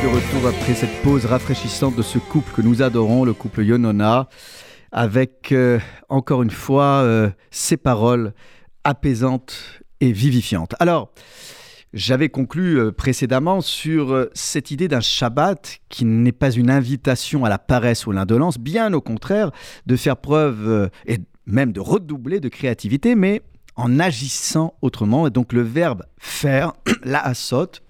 de 0.03 0.07
retour 0.07 0.49
après 0.49 0.75
cette 0.75 1.03
pause 1.03 1.27
rafraîchissante 1.27 1.95
de 1.95 2.01
ce 2.01 2.19
couple 2.19 2.53
que 2.55 2.63
nous 2.63 2.81
adorons, 2.81 3.25
le 3.25 3.35
couple 3.35 3.63
Yonona, 3.63 4.29
avec 4.93 5.53
euh, 5.53 5.79
encore 6.09 6.43
une 6.43 6.51
fois 6.51 7.03
euh, 7.03 7.29
ces 7.51 7.77
paroles 7.77 8.33
apaisantes 8.85 9.83
et 10.01 10.13
vivifiantes. 10.13 10.75
Alors, 10.79 11.13
j'avais 11.93 12.31
conclu 12.31 12.79
euh, 12.79 12.93
précédemment 12.93 13.61
sur 13.61 14.13
euh, 14.13 14.31
cette 14.33 14.71
idée 14.71 14.89
d'un 14.89 15.01
Shabbat 15.01 15.81
qui 15.91 16.07
n'est 16.07 16.33
pas 16.33 16.51
une 16.51 16.71
invitation 16.71 17.45
à 17.45 17.51
la 17.51 17.59
paresse 17.59 18.07
ou 18.07 18.13
l'indolence, 18.13 18.59
bien 18.59 18.95
au 18.95 19.03
contraire, 19.03 19.51
de 19.85 19.97
faire 19.97 20.17
preuve 20.17 20.89
et 21.07 21.19
même 21.45 21.73
de 21.73 21.81
redoubler 21.81 22.41
de 22.41 22.49
créativité, 22.49 23.15
mais 23.15 23.43
en 23.77 24.01
agissant 24.01 24.75
autrement. 24.81 25.27
Et 25.27 25.31
donc 25.31 25.53
le 25.53 25.63
verbe 25.63 26.05
faire, 26.17 26.73
la 27.05 27.21
asot, 27.21 27.83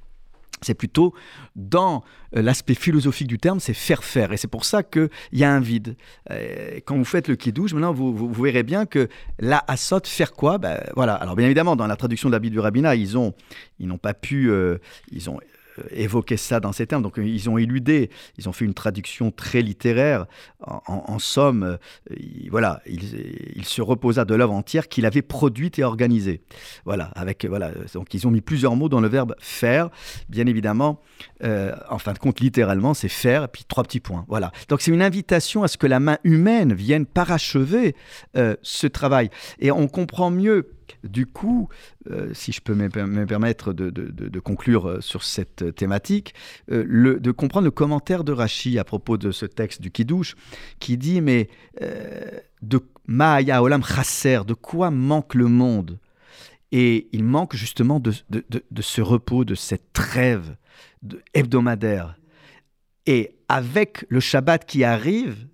c'est 0.63 0.75
plutôt 0.75 1.15
dans 1.57 2.05
euh, 2.37 2.43
l'aspect 2.43 2.75
philosophique 2.75 3.27
du 3.27 3.39
terme, 3.39 3.61
c'est 3.61 3.75
faire 3.75 4.05
faire. 4.05 4.33
Et 4.33 4.37
c'est 4.37 4.49
pour 4.49 4.65
ça 4.65 4.83
qu'il 4.83 5.11
y 5.33 5.45
a 5.45 5.53
un 5.53 5.61
vide. 5.61 5.97
Euh, 6.31 6.81
quand 6.85 6.97
vous 6.97 7.05
faites 7.05 7.29
le 7.29 7.37
kiddush, 7.37 7.73
maintenant, 7.73 7.93
vous, 7.93 8.15
vous, 8.15 8.43
verrez 8.43 8.63
bien 8.63 8.87
que 8.87 9.09
la 9.39 9.65
asot, 9.69 10.01
faire 10.05 10.33
quoi? 10.33 10.59
Ben, 10.59 10.81
Voilà. 10.95 11.15
Alors, 11.15 11.37
bien 11.37 11.47
évidemment, 11.47 11.77
dans 11.77 11.87
la 11.87 11.97
traduction 11.97 12.29
de 12.29 12.35
la 12.35 12.39
Bible 12.39 12.55
du 12.55 12.61
rabbinat, 12.61 12.95
ils 12.97 13.17
ont, 13.19 13.35
ils 13.79 13.89
n'ont 13.89 13.99
pas 13.99 14.15
pu, 14.15 14.51
euh, 14.51 14.79
ils 15.11 15.31
ont 15.31 15.41
euh, 15.79 15.83
évoqué 15.91 16.37
ça 16.37 16.61
dans 16.61 16.73
ces 16.73 16.87
termes. 16.87 17.03
Donc, 17.03 17.19
euh, 17.19 17.25
ils 17.25 17.49
ont 17.49 17.59
éludé, 17.59 18.11
ils 18.39 18.49
ont 18.49 18.53
fait 18.53 18.65
une 18.65 18.75
traduction 18.75 19.31
très 19.31 19.63
littéraire. 19.63 20.27
En, 20.61 21.19
somme, 21.19 21.63
euh, 21.63 21.77
il- 22.17 22.51
voilà, 22.51 22.83
il, 22.87 23.65
se 23.65 23.83
reposa 23.83 24.25
de 24.25 24.35
l'œuvre 24.35 24.53
entière 24.53 24.89
qu'il 24.89 25.07
avait 25.07 25.23
produite 25.23 25.79
et 25.79 25.85
organisée. 25.85 26.43
Voilà, 26.85 27.05
avec, 27.15 27.45
voilà. 27.45 27.71
Donc, 27.95 28.13
ils 28.15 28.27
ont 28.27 28.31
mis 28.31 28.41
plusieurs 28.41 28.75
mots 28.77 28.89
dans 28.89 29.01
le 29.01 29.09
verbe 29.09 29.35
faire. 29.39 29.91
Bien 30.29 30.47
évidemment, 30.47 31.01
en 31.43 31.99
fin 31.99 32.13
de 32.13 32.19
compte, 32.19 32.41
littéralement, 32.41 32.95
c'est 32.95 33.09
faire, 33.09 33.49
puis 33.49 33.65
trois 33.67 33.85
petits 33.85 34.01
points. 34.01 34.25
Voilà. 34.29 34.53
Donc, 34.69 34.81
c'est 34.81 34.91
une 34.91 35.03
invitation 35.03 35.63
à 35.63 35.69
ce 35.69 35.77
que 35.77 35.87
la 35.87 36.01
main 36.01 36.19
humaine 36.25 36.73
vienne 36.75 37.07
parachever 37.07 37.95
ce 38.35 38.87
travail. 38.87 39.31
Et 39.61 39.71
on 39.71 39.89
comprend 39.89 40.31
mieux, 40.31 40.71
du 41.05 41.27
coup, 41.27 41.69
euh, 42.11 42.31
si 42.35 42.53
je 42.53 42.61
peux 42.61 42.75
me, 42.75 42.89
per- 42.89 43.07
me 43.07 43.27
permettre 43.27 43.73
de, 43.73 44.41
conclure 44.41 44.87
euh, 44.89 45.01
sur 45.01 45.23
cette 45.23 45.63
euh, 45.63 45.73
thématique, 45.73 46.35
de 46.69 47.31
comprendre 47.31 47.65
le 47.65 47.71
commentaire 47.71 48.25
de 48.25 48.33
Rachi 48.33 48.79
à 48.79 48.85
propos 48.85 49.17
de 49.17 49.31
ce 49.31 49.47
texte 49.47 49.81
du 49.83 49.91
Kiddush, 49.91 50.35
qui 50.79 50.97
dit 50.97 51.21
Mais 51.21 51.49
de 52.63 52.81
Ma'aya 53.07 53.63
Olam 53.63 53.83
Chasser, 53.85 54.41
de 54.47 54.55
quoi 54.55 54.91
manque 54.91 55.35
le 55.35 55.47
monde? 55.47 55.99
Et 56.73 57.09
il 57.13 57.25
manque 57.25 57.57
justement 57.57 57.99
de, 57.99 58.13
de- 58.31 58.83
ce 58.83 59.01
repos, 59.01 59.45
de 59.45 59.55
cette 59.55 59.93
trêve 59.93 60.57
hebdomadaire. 61.35 62.17
Et 63.07 63.37
avec 63.49 64.05
le 64.09 64.21
Shabbat 64.21 64.65
qui 64.65 64.85
arrive, 64.85 65.49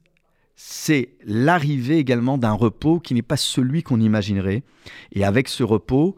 c'est 0.56 1.10
l'arrivée 1.24 1.98
également 1.98 2.38
d'un 2.38 2.52
repos 2.52 2.98
qui 2.98 3.14
n'est 3.14 3.22
pas 3.22 3.36
celui 3.36 3.82
qu'on 3.82 4.00
imaginerait. 4.00 4.62
Et 5.12 5.24
avec 5.24 5.48
ce 5.48 5.62
repos, 5.62 6.16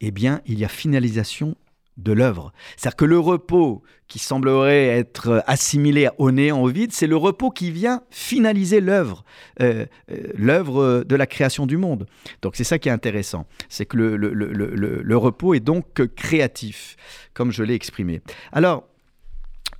eh 0.00 0.10
bien, 0.10 0.40
il 0.46 0.58
y 0.58 0.64
a 0.64 0.68
finalisation 0.68 1.54
de 1.96 2.12
l'œuvre. 2.12 2.52
C'est-à-dire 2.76 2.96
que 2.96 3.04
le 3.06 3.18
repos 3.18 3.82
qui 4.06 4.18
semblerait 4.18 4.88
être 4.88 5.42
assimilé 5.46 6.10
au 6.18 6.30
néant, 6.30 6.60
au 6.60 6.68
vide, 6.68 6.92
c'est 6.92 7.06
le 7.06 7.16
repos 7.16 7.50
qui 7.50 7.70
vient 7.70 8.02
finaliser 8.10 8.80
l'œuvre, 8.80 9.24
euh, 9.62 9.86
euh, 10.10 10.16
l'œuvre 10.36 11.04
de 11.08 11.16
la 11.16 11.26
création 11.26 11.64
du 11.66 11.78
monde. 11.78 12.06
Donc 12.42 12.54
c'est 12.56 12.64
ça 12.64 12.78
qui 12.78 12.90
est 12.90 12.92
intéressant, 12.92 13.46
c'est 13.70 13.86
que 13.86 13.96
le, 13.96 14.16
le- 14.18 15.16
repos 15.16 15.54
est 15.54 15.60
donc 15.60 16.04
créatif, 16.16 16.96
comme 17.32 17.50
je 17.50 17.62
l'ai 17.62 17.74
exprimé. 17.74 18.20
Alors, 18.52 18.86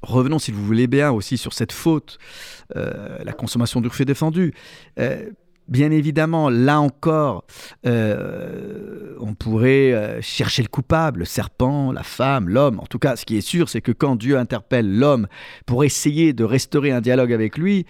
revenons, 0.02 0.38
si 0.38 0.52
vous 0.52 0.64
voulez 0.64 0.86
bien, 0.86 1.10
aussi 1.10 1.38
sur 1.38 1.52
cette 1.52 1.72
faute, 1.72 2.18
euh, 2.76 3.18
la 3.22 3.32
consommation 3.32 3.80
du 3.80 3.90
fait 3.90 4.04
défendu. 4.04 4.52
Euh, 4.98 5.30
Bien 5.68 5.90
évidemment, 5.90 6.48
là 6.48 6.80
encore, 6.80 7.44
euh, 7.86 9.16
on 9.18 9.34
pourrait 9.34 10.20
chercher 10.22 10.62
le 10.62 10.68
coupable, 10.68 11.18
le 11.18 11.24
serpent, 11.24 11.90
la 11.90 12.04
femme, 12.04 12.48
l'homme. 12.48 12.78
En 12.78 12.86
tout 12.86 13.00
cas, 13.00 13.16
ce 13.16 13.26
qui 13.26 13.36
est 13.36 13.40
sûr, 13.40 13.68
c'est 13.68 13.80
que 13.80 13.90
quand 13.90 14.14
Dieu 14.14 14.38
interpelle 14.38 14.96
l'homme 14.96 15.26
pour 15.66 15.82
essayer 15.82 16.32
de 16.32 16.44
restaurer 16.44 16.92
un 16.92 17.00
dialogue 17.00 17.32
avec 17.32 17.58
lui, 17.58 17.84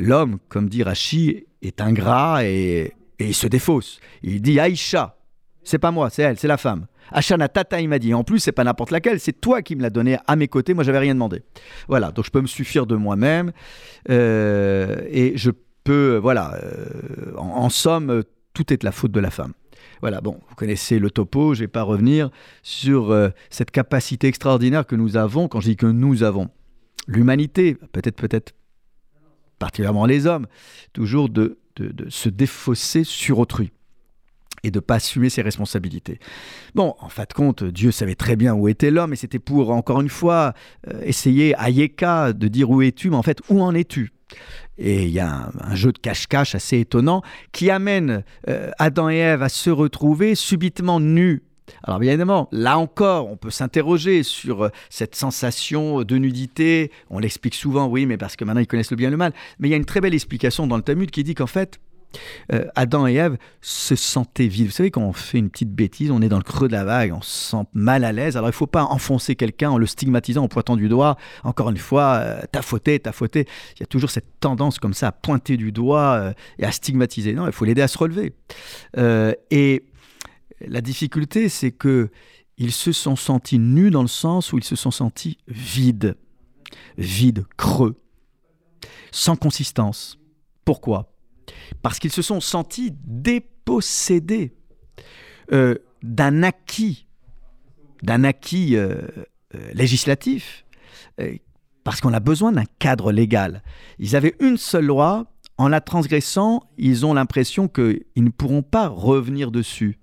l'homme, 0.00 0.38
comme 0.48 0.68
dit 0.68 0.82
Rachi, 0.82 1.46
est 1.62 1.80
ingrat 1.80 2.46
et, 2.46 2.94
et 3.20 3.26
il 3.28 3.34
se 3.34 3.46
défausse. 3.46 4.00
Il 4.24 4.42
dit 4.42 4.58
Aïcha, 4.58 5.16
c'est 5.62 5.78
pas 5.78 5.92
moi, 5.92 6.10
c'est 6.10 6.22
elle, 6.22 6.36
c'est 6.36 6.48
la 6.48 6.56
femme. 6.56 6.86
Ashana 7.10 7.48
Tata, 7.48 7.80
il 7.80 7.88
m'a 7.88 7.98
dit. 7.98 8.14
En 8.14 8.24
plus, 8.24 8.38
c'est 8.38 8.52
pas 8.52 8.64
n'importe 8.64 8.90
laquelle, 8.90 9.20
c'est 9.20 9.40
toi 9.40 9.62
qui 9.62 9.76
me 9.76 9.82
l'as 9.82 9.90
donné 9.90 10.18
à 10.26 10.36
mes 10.36 10.48
côtés. 10.48 10.74
Moi, 10.74 10.84
j'avais 10.84 10.98
rien 10.98 11.14
demandé. 11.14 11.42
Voilà, 11.88 12.12
donc 12.12 12.24
je 12.24 12.30
peux 12.30 12.40
me 12.40 12.46
suffire 12.46 12.86
de 12.86 12.96
moi-même 12.96 13.52
euh, 14.10 15.00
et 15.08 15.36
je 15.36 15.50
peux, 15.84 16.16
voilà, 16.16 16.54
euh, 16.62 17.36
en, 17.36 17.68
somme, 17.68 18.22
tout 18.54 18.72
est 18.72 18.78
de 18.78 18.84
la 18.84 18.92
faute 18.92 19.12
de 19.12 19.20
la 19.20 19.30
femme. 19.30 19.52
Voilà, 20.00 20.20
bon, 20.20 20.40
vous 20.48 20.54
connaissez 20.54 20.98
le 20.98 21.10
topo, 21.10 21.54
je 21.54 21.60
vais 21.60 21.68
pas 21.68 21.82
revenir 21.82 22.30
sur 22.62 23.10
euh, 23.10 23.30
cette 23.50 23.70
capacité 23.70 24.26
extraordinaire 24.26 24.86
que 24.86 24.96
nous 24.96 25.16
avons, 25.16 25.48
quand 25.48 25.60
je 25.60 25.70
dis 25.70 25.76
que 25.76 25.86
nous 25.86 26.22
avons, 26.22 26.48
l'humanité, 27.06 27.74
peut-être 27.92 28.16
peut-être 28.16 28.52
particulièrement 29.58 30.04
les 30.06 30.26
hommes, 30.26 30.46
toujours 30.92 31.28
de, 31.28 31.58
de, 31.76 32.08
se 32.08 32.28
défausser 32.28 33.04
sur 33.04 33.38
autrui 33.38 33.72
et 34.64 34.70
de 34.70 34.78
ne 34.78 34.80
pas 34.80 34.96
assumer 34.96 35.28
ses 35.28 35.42
responsabilités. 35.42 36.18
Bon, 36.74 36.94
en 36.98 37.08
fin 37.08 37.24
de 37.28 37.32
compte, 37.32 37.62
Dieu 37.62 37.92
savait 37.92 38.14
très 38.14 38.34
bien 38.34 38.54
où 38.54 38.66
était 38.66 38.90
l'homme, 38.90 39.12
et 39.12 39.16
c'était 39.16 39.38
pour, 39.38 39.70
encore 39.70 40.00
une 40.00 40.08
fois, 40.08 40.54
euh, 40.88 41.00
essayer 41.04 41.54
à 41.56 41.70
Yeka 41.70 42.32
de 42.32 42.48
dire 42.48 42.70
où 42.70 42.82
es-tu, 42.82 43.10
mais 43.10 43.16
en 43.16 43.22
fait, 43.22 43.40
où 43.48 43.62
en 43.62 43.74
es-tu? 43.74 44.10
Et 44.78 45.04
il 45.04 45.10
y 45.10 45.20
a 45.20 45.50
un, 45.60 45.74
jeu 45.74 45.92
de 45.92 45.98
cache-cache 45.98 46.54
assez 46.54 46.80
étonnant 46.80 47.22
qui 47.52 47.70
amène 47.70 48.24
euh, 48.48 48.70
Adam 48.78 49.08
et 49.08 49.18
Ève 49.18 49.42
à 49.42 49.48
se 49.48 49.70
retrouver 49.70 50.34
subitement 50.34 50.98
nus. 50.98 51.42
Alors 51.82 51.98
bien 51.98 52.10
évidemment, 52.10 52.48
là 52.50 52.78
encore, 52.78 53.30
on 53.30 53.36
peut 53.36 53.50
s'interroger 53.50 54.22
sur 54.22 54.64
euh, 54.64 54.68
cette 54.90 55.14
sensation 55.14 56.02
de 56.02 56.16
nudité. 56.16 56.90
On 57.10 57.20
l'explique 57.20 57.54
souvent, 57.54 57.86
oui, 57.86 58.06
mais 58.06 58.16
parce 58.16 58.34
que 58.34 58.44
maintenant 58.44 58.60
ils 58.60 58.66
connaissent 58.66 58.90
le 58.90 58.96
bien 58.96 59.08
et 59.08 59.12
le 59.12 59.16
mal. 59.16 59.32
Mais 59.58 59.68
il 59.68 59.70
y 59.70 59.74
a 59.74 59.76
une 59.76 59.84
très 59.84 60.00
belle 60.00 60.14
explication 60.14 60.66
dans 60.66 60.76
le 60.76 60.82
Talmud 60.82 61.10
qui 61.10 61.22
dit 61.22 61.34
qu'en 61.34 61.46
fait, 61.46 61.78
euh, 62.52 62.66
Adam 62.74 63.06
et 63.06 63.14
Ève 63.14 63.36
se 63.60 63.96
sentaient 63.96 64.46
vivre. 64.46 64.68
Vous 64.68 64.76
savez, 64.76 64.90
quand 64.90 65.02
on 65.02 65.12
fait 65.12 65.38
une 65.38 65.50
petite 65.50 65.72
bêtise, 65.72 66.10
on 66.10 66.22
est 66.22 66.28
dans 66.28 66.38
le 66.38 66.44
creux 66.44 66.68
de 66.68 66.72
la 66.72 66.84
vague, 66.84 67.12
on 67.12 67.22
se 67.22 67.50
sent 67.50 67.66
mal 67.72 68.04
à 68.04 68.12
l'aise. 68.12 68.36
Alors 68.36 68.48
il 68.48 68.52
ne 68.52 68.56
faut 68.56 68.66
pas 68.66 68.84
enfoncer 68.84 69.36
quelqu'un 69.36 69.70
en 69.70 69.78
le 69.78 69.86
stigmatisant, 69.86 70.44
en 70.44 70.48
pointant 70.48 70.76
du 70.76 70.88
doigt. 70.88 71.16
Encore 71.42 71.70
une 71.70 71.76
fois, 71.76 72.20
euh, 72.20 72.42
t'as 72.50 72.62
fauté, 72.62 72.98
t'as 72.98 73.12
fauté. 73.12 73.46
Il 73.76 73.80
y 73.80 73.82
a 73.82 73.86
toujours 73.86 74.10
cette 74.10 74.40
tendance 74.40 74.78
comme 74.78 74.94
ça 74.94 75.08
à 75.08 75.12
pointer 75.12 75.56
du 75.56 75.72
doigt 75.72 76.14
euh, 76.14 76.32
et 76.58 76.64
à 76.64 76.72
stigmatiser. 76.72 77.32
Non, 77.34 77.46
il 77.46 77.52
faut 77.52 77.64
l'aider 77.64 77.82
à 77.82 77.88
se 77.88 77.98
relever. 77.98 78.32
et 79.50 79.84
la 80.60 80.80
difficulté, 80.80 81.48
c'est 81.48 81.72
que 81.72 82.10
ils 82.56 82.72
se 82.72 82.92
sont 82.92 83.16
sentis 83.16 83.58
nus 83.58 83.90
dans 83.90 84.02
le 84.02 84.08
sens 84.08 84.52
où 84.52 84.58
ils 84.58 84.64
se 84.64 84.76
sont 84.76 84.90
sentis 84.90 85.38
vides, 85.48 86.16
vides, 86.96 87.44
creux, 87.56 88.00
sans 89.10 89.36
consistance. 89.36 90.18
Pourquoi? 90.64 91.13
Parce 91.82 91.98
qu'ils 91.98 92.12
se 92.12 92.22
sont 92.22 92.40
sentis 92.40 92.92
dépossédés 93.04 94.54
euh, 95.52 95.76
d'un 96.02 96.42
acquis, 96.42 97.06
d'un 98.02 98.24
acquis 98.24 98.76
euh, 98.76 99.02
euh, 99.54 99.70
législatif, 99.72 100.64
parce 101.84 102.00
qu'on 102.00 102.12
a 102.12 102.20
besoin 102.20 102.50
d'un 102.52 102.64
cadre 102.78 103.12
légal. 103.12 103.62
Ils 103.98 104.16
avaient 104.16 104.34
une 104.40 104.56
seule 104.56 104.86
loi, 104.86 105.26
en 105.58 105.68
la 105.68 105.80
transgressant, 105.80 106.62
ils 106.76 107.06
ont 107.06 107.14
l'impression 107.14 107.68
qu'ils 107.68 108.02
ne 108.16 108.30
pourront 108.30 108.62
pas 108.62 108.88
revenir 108.88 109.52
dessus 109.52 109.98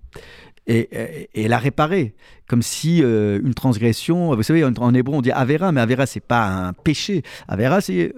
et, 0.72 1.48
la 1.48 1.58
réparer. 1.58 2.14
Comme 2.48 2.62
si 2.62 3.02
euh, 3.02 3.40
une 3.46 3.54
transgression, 3.54 4.36
vous 4.36 4.44
savez, 4.44 4.66
en, 4.66 4.94
hébreu 4.94 5.16
on 5.16 5.22
dit 5.22 5.32
Avera, 5.32 5.72
mais 5.72 5.80
Avera 5.80 6.06
c'est 6.06 6.20
pas 6.20 6.48
un 6.48 6.74
péché. 6.74 7.24
Avera 7.48 7.80
c'est 7.80 8.14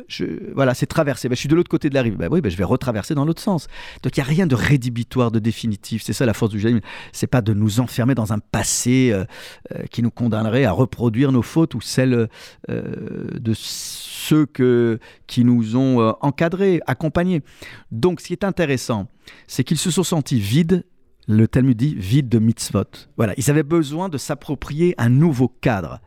voilà, 0.56 0.74
c'est 0.74 0.88
traverser. 0.88 1.30
Ben, 1.30 1.36
je 1.36 1.42
suis 1.42 1.50
de 1.50 1.56
l'autre 1.56 1.70
côté 1.70 1.88
de 1.90 1.94
la 1.94 2.02
rive. 2.02 2.16
Ben, 2.16 2.30
oui, 2.32 2.42
ben, 2.42 2.52
je 2.52 2.58
vais 2.58 2.64
retraverser 2.64 3.14
dans 3.14 3.26
l'autre 3.26 3.44
sens. 3.44 3.68
Donc 4.02 4.18
il 4.18 4.22
n'y 4.22 4.26
a 4.26 4.28
rien 4.28 4.48
de 4.48 4.56
rédhibitoire, 4.56 5.30
de 5.30 5.38
définitif. 5.38 6.02
C'est 6.02 6.14
ça 6.14 6.26
la 6.26 6.34
force 6.34 6.52
du 6.52 6.60
Ce 6.60 6.80
C'est 7.12 7.28
pas 7.28 7.42
de 7.42 7.54
nous 7.54 7.80
enfermer 7.80 8.16
dans 8.16 8.34
un 8.34 8.40
passé 8.40 9.12
euh, 9.12 9.24
euh, 9.72 9.84
qui 9.92 10.02
nous 10.02 10.12
condamnerait 10.12 10.66
à 10.66 10.72
reproduire 10.72 11.32
nos 11.32 11.44
fautes 11.44 11.76
ou 11.76 11.82
celles 11.82 12.28
de 12.68 13.54
ceux 13.54 14.46
que, 14.46 15.00
qui 15.28 15.44
nous 15.44 15.76
ont 15.76 16.16
encadrés, 16.22 16.82
accompagnés. 16.88 17.44
Donc 17.92 18.20
ce 18.20 18.28
qui 18.28 18.34
est 18.34 18.44
intéressant, 18.44 19.08
c'est 19.48 19.64
qu'ils 19.64 19.78
se 19.78 19.92
sont 19.92 20.04
sentis 20.04 20.40
vides 20.40 20.84
le 21.28 21.48
Talmud 21.48 21.78
dit 21.78 21.96
vide 21.96 22.30
de 22.30 22.40
mitzvot. 22.40 22.84
Voilà, 23.18 23.34
ils 23.38 23.50
avaient 23.50 23.64
besoin 23.64 24.10
de 24.10 24.18
s'approprier 24.18 24.96
un 24.98 25.10
nouveau 25.10 25.48
cadre. 25.48 26.00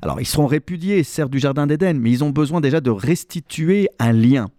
Alors, 0.00 0.20
ils 0.20 0.26
seront 0.26 0.46
répudiés, 0.46 1.02
certes, 1.02 1.30
du 1.30 1.38
Jardin 1.38 1.66
d'Éden, 1.66 1.98
mais 1.98 2.10
ils 2.10 2.24
ont 2.24 2.30
besoin 2.30 2.60
déjà 2.60 2.80
de 2.80 2.90
restituer 2.90 3.88
un 3.98 4.12
lien. 4.12 4.50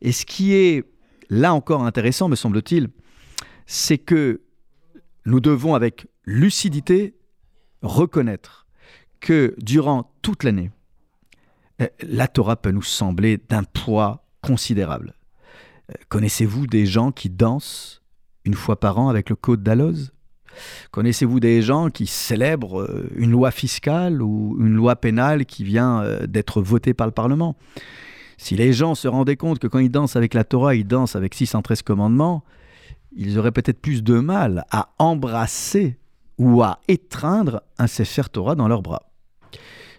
Et 0.00 0.12
ce 0.12 0.24
qui 0.24 0.54
est 0.54 0.84
là 1.30 1.52
encore 1.52 1.84
intéressant, 1.84 2.28
me 2.28 2.36
semble-t-il, 2.36 2.88
c'est 3.66 3.98
que 3.98 4.40
nous 5.26 5.40
devons, 5.40 5.74
avec 5.74 6.06
lucidité, 6.24 7.16
reconnaître 7.82 8.66
que 9.20 9.54
durant 9.58 10.12
toute 10.22 10.44
l'année, 10.44 10.70
euh, 11.82 11.88
la 12.02 12.28
Torah 12.28 12.56
peut 12.56 12.70
nous 12.70 12.82
sembler 12.82 13.38
d'un 13.48 13.64
poids 13.64 14.24
considérable. 14.42 15.14
Euh, 15.90 15.94
connaissez-vous 16.08 16.66
des 16.66 16.86
gens 16.86 17.12
qui 17.12 17.30
dansent 17.30 18.02
une 18.48 18.54
fois 18.54 18.80
par 18.80 18.98
an 18.98 19.10
avec 19.10 19.28
le 19.28 19.36
Code 19.36 19.62
d'Alloz 19.62 20.10
Connaissez-vous 20.90 21.38
des 21.38 21.62
gens 21.62 21.90
qui 21.90 22.06
célèbrent 22.06 22.80
euh, 22.80 23.08
une 23.14 23.30
loi 23.30 23.50
fiscale 23.50 24.22
ou 24.22 24.56
une 24.58 24.74
loi 24.74 24.96
pénale 24.96 25.46
qui 25.46 25.62
vient 25.62 26.02
euh, 26.02 26.26
d'être 26.26 26.62
votée 26.62 26.94
par 26.94 27.06
le 27.06 27.12
Parlement? 27.12 27.54
Si 28.38 28.56
les 28.56 28.72
gens 28.72 28.94
se 28.94 29.06
rendaient 29.06 29.36
compte 29.36 29.58
que 29.58 29.66
quand 29.66 29.78
ils 29.78 29.90
dansent 29.90 30.16
avec 30.16 30.34
la 30.34 30.44
Torah, 30.44 30.74
ils 30.74 30.86
dansent 30.86 31.14
avec 31.14 31.34
613 31.34 31.82
commandements, 31.82 32.42
ils 33.14 33.38
auraient 33.38 33.52
peut-être 33.52 33.80
plus 33.80 34.02
de 34.02 34.18
mal 34.18 34.64
à 34.70 34.88
embrasser 34.98 35.98
ou 36.38 36.62
à 36.62 36.80
étreindre 36.88 37.62
un 37.78 37.86
Sefer 37.86 38.22
Torah 38.32 38.54
dans 38.54 38.66
leurs 38.66 38.82
bras. 38.82 39.10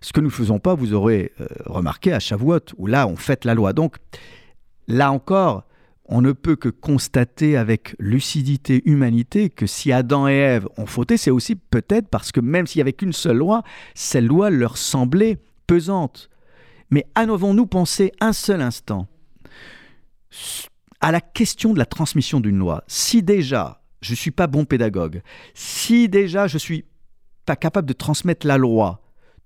Ce 0.01 0.11
que 0.11 0.19
nous 0.19 0.27
ne 0.27 0.33
faisons 0.33 0.59
pas, 0.59 0.73
vous 0.73 0.93
aurez 0.93 1.31
euh, 1.39 1.47
remarqué 1.67 2.11
à 2.11 2.19
Shavuot, 2.19 2.73
où 2.77 2.87
là 2.87 3.07
on 3.07 3.15
fête 3.15 3.45
la 3.45 3.53
loi. 3.53 3.73
Donc 3.73 3.97
là 4.87 5.11
encore, 5.11 5.65
on 6.11 6.21
ne 6.21 6.31
peut 6.31 6.55
que 6.55 6.69
constater 6.69 7.55
avec 7.55 7.95
lucidité, 7.99 8.81
humanité, 8.85 9.49
que 9.49 9.67
si 9.67 9.91
Adam 9.91 10.27
et 10.27 10.33
Ève 10.33 10.67
ont 10.77 10.87
fauté, 10.87 11.17
c'est 11.17 11.29
aussi 11.29 11.55
peut-être 11.55 12.07
parce 12.09 12.31
que 12.31 12.39
même 12.39 12.65
s'il 12.65 12.79
n'y 12.79 12.81
avait 12.81 12.93
qu'une 12.93 13.13
seule 13.13 13.37
loi, 13.37 13.63
cette 13.93 14.23
loi 14.23 14.49
leur 14.49 14.77
semblait 14.77 15.37
pesante. 15.67 16.31
Mais 16.89 17.05
avons-nous 17.13 17.67
pensé 17.67 18.11
un 18.19 18.33
seul 18.33 18.61
instant 18.61 19.07
à 20.99 21.11
la 21.11 21.21
question 21.21 21.73
de 21.73 21.79
la 21.79 21.85
transmission 21.85 22.39
d'une 22.39 22.57
loi 22.57 22.83
Si 22.87 23.21
déjà 23.21 23.83
je 24.01 24.13
ne 24.13 24.17
suis 24.17 24.31
pas 24.31 24.47
bon 24.47 24.65
pédagogue, 24.65 25.21
si 25.53 26.09
déjà 26.09 26.47
je 26.47 26.55
ne 26.55 26.59
suis 26.59 26.85
pas 27.45 27.55
capable 27.55 27.87
de 27.87 27.93
transmettre 27.93 28.47
la 28.47 28.57
loi 28.57 29.01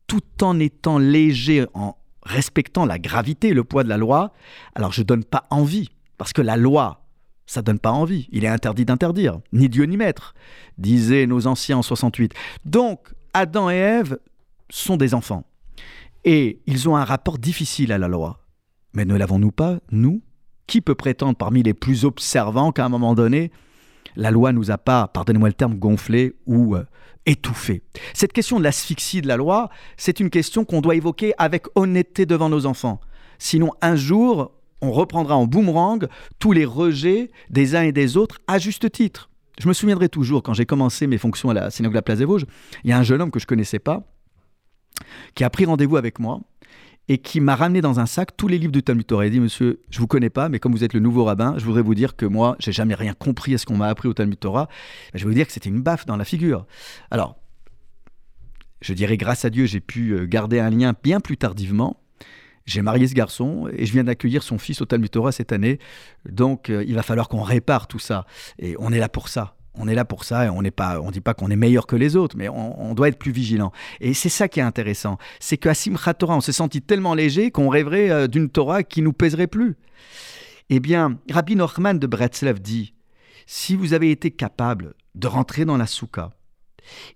tout 0.07 0.21
en 0.41 0.57
étant 0.59 0.97
léger, 0.97 1.65
en 1.73 1.97
respectant 2.23 2.85
la 2.85 2.99
gravité 2.99 3.53
le 3.53 3.65
poids 3.65 3.83
de 3.83 3.89
la 3.89 3.97
loi, 3.97 4.31
alors 4.75 4.93
je 4.93 5.01
ne 5.01 5.05
donne 5.05 5.25
pas 5.25 5.45
envie 5.49 5.89
parce 6.23 6.31
que 6.31 6.41
la 6.41 6.55
loi, 6.55 7.03
ça 7.45 7.61
donne 7.61 7.79
pas 7.79 7.91
envie. 7.91 8.29
Il 8.31 8.45
est 8.45 8.47
interdit 8.47 8.85
d'interdire, 8.85 9.41
ni 9.51 9.67
Dieu 9.67 9.83
ni 9.83 9.97
maître, 9.97 10.35
disaient 10.77 11.25
nos 11.27 11.47
anciens 11.47 11.79
en 11.79 11.81
68. 11.81 12.33
Donc, 12.63 13.09
Adam 13.33 13.69
et 13.69 13.75
Ève 13.75 14.17
sont 14.69 14.95
des 14.95 15.15
enfants. 15.15 15.43
Et 16.23 16.61
ils 16.65 16.87
ont 16.87 16.95
un 16.95 17.03
rapport 17.03 17.37
difficile 17.37 17.91
à 17.91 17.97
la 17.97 18.07
loi. 18.07 18.39
Mais 18.93 19.03
ne 19.03 19.17
l'avons-nous 19.17 19.51
pas, 19.51 19.79
nous? 19.91 20.21
Qui 20.65 20.79
peut 20.79 20.95
prétendre 20.95 21.35
parmi 21.35 21.61
les 21.61 21.73
plus 21.73 22.05
observants 22.05 22.71
qu'à 22.71 22.85
un 22.85 22.89
moment 22.89 23.15
donné, 23.15 23.51
la 24.15 24.31
loi 24.31 24.53
nous 24.53 24.71
a 24.71 24.77
pas, 24.77 25.09
pardonnez-moi 25.09 25.49
le 25.49 25.55
terme, 25.55 25.75
gonflé 25.75 26.37
ou 26.45 26.77
euh, 26.77 26.85
étouffé 27.25 27.83
Cette 28.13 28.31
question 28.31 28.59
de 28.59 28.63
l'asphyxie 28.63 29.21
de 29.21 29.27
la 29.27 29.35
loi, 29.35 29.67
c'est 29.97 30.21
une 30.21 30.29
question 30.29 30.63
qu'on 30.63 30.79
doit 30.79 30.95
évoquer 30.95 31.33
avec 31.37 31.65
honnêteté 31.75 32.25
devant 32.25 32.47
nos 32.47 32.65
enfants. 32.65 33.01
Sinon, 33.39 33.73
un 33.81 33.97
jour, 33.97 34.53
on 34.83 34.91
reprendra 34.91 35.35
en 35.35 35.47
boomerang 35.47 36.07
tous 36.39 36.51
les 36.51 36.65
rejets 36.65 37.31
des 37.49 37.75
uns 37.75 37.83
et 37.83 37.91
des 37.91 38.17
autres 38.17 38.39
à 38.47 38.59
juste 38.59 38.91
titre. 38.91 39.29
Je 39.59 39.67
me 39.67 39.73
souviendrai 39.73 40.09
toujours, 40.09 40.43
quand 40.43 40.53
j'ai 40.53 40.65
commencé 40.65 41.07
mes 41.07 41.17
fonctions 41.17 41.49
à 41.49 41.53
la 41.53 41.69
synagogue 41.69 41.93
de 41.93 41.97
la 41.97 42.01
Place 42.01 42.17
des 42.17 42.25
Vosges, 42.25 42.45
il 42.83 42.89
y 42.89 42.93
a 42.93 42.97
un 42.97 43.03
jeune 43.03 43.21
homme 43.21 43.31
que 43.31 43.39
je 43.39 43.47
connaissais 43.47 43.79
pas, 43.79 44.03
qui 45.35 45.43
a 45.43 45.49
pris 45.49 45.65
rendez-vous 45.65 45.95
avec 45.95 46.19
moi 46.19 46.41
et 47.07 47.17
qui 47.17 47.39
m'a 47.39 47.55
ramené 47.55 47.81
dans 47.81 47.99
un 47.99 48.05
sac 48.05 48.35
tous 48.35 48.47
les 48.47 48.57
livres 48.57 48.71
du 48.71 48.83
Talmud 48.83 49.05
Torah. 49.05 49.25
Il 49.25 49.31
dit, 49.31 49.39
monsieur, 49.39 49.81
je 49.89 49.99
vous 49.99 50.07
connais 50.07 50.29
pas, 50.29 50.49
mais 50.49 50.59
comme 50.59 50.71
vous 50.73 50.83
êtes 50.83 50.93
le 50.93 50.99
nouveau 50.99 51.23
rabbin, 51.23 51.55
je 51.57 51.65
voudrais 51.65 51.81
vous 51.81 51.95
dire 51.95 52.15
que 52.15 52.25
moi, 52.25 52.55
j'ai 52.59 52.71
jamais 52.71 52.95
rien 52.95 53.13
compris 53.13 53.53
à 53.53 53.57
ce 53.57 53.65
qu'on 53.65 53.77
m'a 53.77 53.87
appris 53.87 54.07
au 54.07 54.13
Talmud 54.13 54.39
Torah. 54.39 54.67
Je 55.13 55.19
vais 55.19 55.29
vous 55.29 55.35
dire 55.35 55.45
que 55.45 55.53
c'était 55.53 55.69
une 55.69 55.81
baffe 55.81 56.05
dans 56.05 56.17
la 56.17 56.25
figure. 56.25 56.65
Alors, 57.11 57.37
je 58.81 58.93
dirais 58.93 59.17
grâce 59.17 59.45
à 59.45 59.49
Dieu, 59.49 59.65
j'ai 59.65 59.79
pu 59.79 60.11
euh, 60.11 60.25
garder 60.25 60.59
un 60.59 60.69
lien 60.69 60.93
bien 61.03 61.19
plus 61.19 61.37
tardivement 61.37 62.02
j'ai 62.65 62.81
marié 62.81 63.07
ce 63.07 63.13
garçon 63.13 63.69
et 63.73 63.85
je 63.85 63.91
viens 63.91 64.03
d'accueillir 64.03 64.43
son 64.43 64.57
fils 64.57 64.81
au 64.81 64.85
Talmud 64.85 65.09
Torah 65.09 65.31
cette 65.31 65.51
année. 65.51 65.79
Donc 66.29 66.69
euh, 66.69 66.83
il 66.87 66.95
va 66.95 67.03
falloir 67.03 67.27
qu'on 67.27 67.41
répare 67.41 67.87
tout 67.87 67.99
ça. 67.99 68.25
Et 68.59 68.75
on 68.79 68.91
est 68.93 68.99
là 68.99 69.09
pour 69.09 69.27
ça. 69.27 69.55
On 69.75 69.87
est 69.87 69.95
là 69.95 70.05
pour 70.05 70.23
ça 70.23 70.45
et 70.45 70.49
on 70.49 70.61
n'est 70.61 70.71
pas, 70.71 71.01
on 71.01 71.09
dit 71.09 71.19
pas 71.19 71.33
qu'on 71.33 71.49
est 71.49 71.55
meilleur 71.55 71.87
que 71.87 71.95
les 71.95 72.15
autres, 72.15 72.37
mais 72.37 72.47
on, 72.47 72.93
doit 72.93 73.07
être 73.07 73.17
plus 73.17 73.31
vigilant. 73.31 73.71
Et 74.01 74.13
c'est 74.13 74.29
ça 74.29 74.47
qui 74.47 74.59
est 74.59 74.63
intéressant, 74.63 75.17
c'est 75.39 75.57
qu'à 75.57 75.73
Simchat 75.73 76.13
Torah, 76.13 76.37
on 76.37 76.41
s'est 76.41 76.51
senti 76.51 76.79
tellement 76.83 77.15
léger 77.15 77.49
qu'on 77.49 77.69
rêverait 77.69 78.11
euh, 78.11 78.27
d'une 78.27 78.49
Torah 78.49 78.83
qui 78.83 79.01
nous 79.01 79.13
pèserait 79.13 79.47
plus. 79.47 79.75
Eh 80.69 80.79
bien, 80.79 81.17
Rabbi 81.31 81.55
Norman 81.55 81.95
de 81.95 82.05
Bretzlev 82.05 82.59
dit 82.59 82.93
si 83.47 83.75
vous 83.75 83.93
avez 83.93 84.11
été 84.11 84.29
capable 84.29 84.93
de 85.15 85.27
rentrer 85.27 85.65
dans 85.65 85.77
la 85.77 85.87
soukha, 85.87 86.31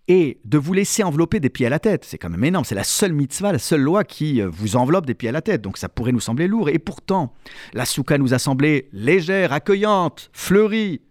et 0.07 0.39
de 0.45 0.57
vous 0.57 0.73
laisser 0.73 1.03
envelopper 1.03 1.39
des 1.39 1.49
pieds 1.49 1.65
à 1.65 1.69
la 1.69 1.79
tête. 1.79 2.05
C'est 2.05 2.17
quand 2.17 2.29
même 2.29 2.43
énorme. 2.43 2.65
C'est 2.65 2.75
la 2.75 2.83
seule 2.83 3.13
mitzvah, 3.13 3.51
la 3.51 3.59
seule 3.59 3.81
loi 3.81 4.03
qui 4.03 4.41
euh, 4.41 4.49
vous 4.49 4.75
enveloppe 4.75 5.05
des 5.05 5.13
pieds 5.13 5.29
à 5.29 5.31
la 5.31 5.41
tête. 5.41 5.61
Donc 5.61 5.77
ça 5.77 5.89
pourrait 5.89 6.11
nous 6.11 6.19
sembler 6.19 6.47
lourd. 6.47 6.69
Et 6.69 6.79
pourtant, 6.79 7.33
la 7.73 7.85
soukha 7.85 8.17
nous 8.17 8.33
a 8.33 8.39
semblé 8.39 8.89
légère, 8.91 9.53
accueillante, 9.53 10.29
fleurie. 10.33 11.01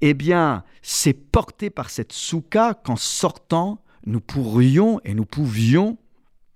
Eh 0.00 0.14
bien, 0.14 0.64
c'est 0.82 1.12
porté 1.12 1.70
par 1.70 1.90
cette 1.90 2.12
soukha 2.12 2.74
qu'en 2.74 2.96
sortant, 2.96 3.82
nous 4.06 4.20
pourrions 4.20 5.00
et 5.04 5.14
nous 5.14 5.26
pouvions 5.26 5.98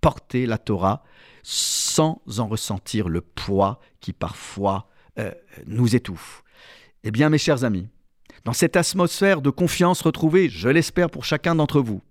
porter 0.01 0.47
la 0.47 0.59
Torah 0.59 1.03
sans 1.43 2.21
en 2.39 2.47
ressentir 2.47 3.09
le 3.09 3.21
poids 3.21 3.81
qui 4.01 4.13
parfois 4.13 4.89
euh, 5.19 5.31
nous 5.67 5.95
étouffe. 5.95 6.43
Eh 7.05 7.11
bien, 7.11 7.29
mes 7.29 7.39
chers 7.39 7.65
amis, 7.65 7.89
dans 8.45 8.53
cette 8.53 8.77
atmosphère 8.77 9.43
de 9.43 9.51
confiance 9.51 10.03
retrouvée, 10.03 10.49
je 10.49 10.69
l'espère 10.69 11.11
pour 11.11 11.25
chacun 11.25 11.55
d'entre 11.55 11.81
vous, 11.81 12.03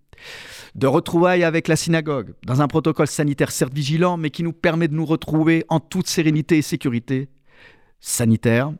de 0.76 0.88
retrouvailles 0.88 1.44
avec 1.44 1.68
la 1.68 1.76
synagogue, 1.76 2.34
dans 2.46 2.62
un 2.62 2.68
protocole 2.68 3.08
sanitaire 3.08 3.52
certes 3.52 3.74
vigilant, 3.74 4.18
mais 4.18 4.30
qui 4.30 4.44
nous 4.44 4.54
permet 4.54 4.88
de 4.88 4.96
nous 4.96 5.06
retrouver 5.06 5.66
en 5.70 5.80
toute 5.80 6.08
sérénité 6.08 6.58
et 6.58 6.62
sécurité 6.62 7.30
sanitaire, 8.00 8.74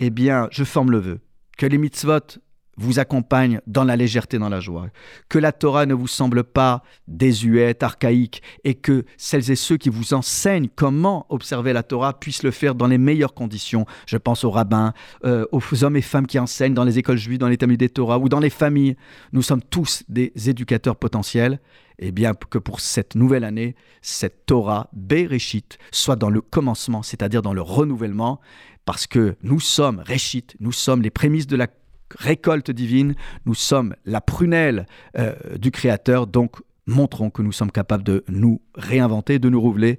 eh 0.00 0.10
bien, 0.10 0.48
je 0.50 0.64
forme 0.64 0.90
le 0.90 0.98
vœu 0.98 1.20
que 1.56 1.66
les 1.66 1.78
mitzvot 1.78 2.38
vous 2.76 2.98
accompagnent 2.98 3.60
dans 3.66 3.84
la 3.84 3.96
légèreté, 3.96 4.38
dans 4.38 4.48
la 4.48 4.60
joie, 4.60 4.88
que 5.28 5.38
la 5.38 5.52
Torah 5.52 5.86
ne 5.86 5.94
vous 5.94 6.08
semble 6.08 6.44
pas 6.44 6.82
désuète, 7.08 7.82
archaïque, 7.82 8.42
et 8.64 8.74
que 8.74 9.04
celles 9.16 9.50
et 9.50 9.56
ceux 9.56 9.76
qui 9.76 9.88
vous 9.88 10.14
enseignent 10.14 10.68
comment 10.74 11.26
observer 11.28 11.72
la 11.72 11.82
Torah 11.82 12.18
puissent 12.18 12.42
le 12.42 12.50
faire 12.50 12.74
dans 12.74 12.86
les 12.86 12.98
meilleures 12.98 13.34
conditions. 13.34 13.86
Je 14.06 14.16
pense 14.16 14.44
aux 14.44 14.50
rabbins, 14.50 14.92
euh, 15.24 15.46
aux 15.52 15.84
hommes 15.84 15.96
et 15.96 16.02
femmes 16.02 16.26
qui 16.26 16.38
enseignent 16.38 16.74
dans 16.74 16.84
les 16.84 16.98
écoles 16.98 17.18
juives, 17.18 17.38
dans 17.38 17.48
les 17.48 17.56
tamis 17.56 17.76
des 17.76 17.88
Torah 17.88 18.18
ou 18.18 18.28
dans 18.28 18.40
les 18.40 18.50
familles. 18.50 18.96
Nous 19.32 19.42
sommes 19.42 19.62
tous 19.62 20.04
des 20.08 20.32
éducateurs 20.48 20.96
potentiels. 20.96 21.60
Et 21.98 22.10
bien 22.10 22.34
que 22.34 22.58
pour 22.58 22.80
cette 22.80 23.14
nouvelle 23.14 23.44
année, 23.44 23.76
cette 24.02 24.46
Torah, 24.46 24.88
Bereshit, 24.92 25.78
soit 25.92 26.16
dans 26.16 26.30
le 26.30 26.40
commencement, 26.40 27.02
c'est-à-dire 27.02 27.40
dans 27.40 27.52
le 27.52 27.62
renouvellement, 27.62 28.40
parce 28.84 29.06
que 29.06 29.36
nous 29.42 29.60
sommes 29.60 30.02
Réchit, 30.04 30.46
nous 30.60 30.72
sommes 30.72 31.02
les 31.02 31.10
prémices 31.10 31.46
de 31.46 31.56
la 31.56 31.68
récolte 32.18 32.70
divine, 32.70 33.14
nous 33.46 33.54
sommes 33.54 33.94
la 34.04 34.20
prunelle 34.20 34.86
euh, 35.18 35.34
du 35.56 35.70
Créateur, 35.70 36.26
donc 36.26 36.56
montrons 36.86 37.30
que 37.30 37.42
nous 37.42 37.52
sommes 37.52 37.70
capables 37.70 38.04
de 38.04 38.24
nous 38.28 38.60
réinventer, 38.74 39.38
de 39.38 39.48
nous 39.48 39.60
renouveler. 39.60 39.98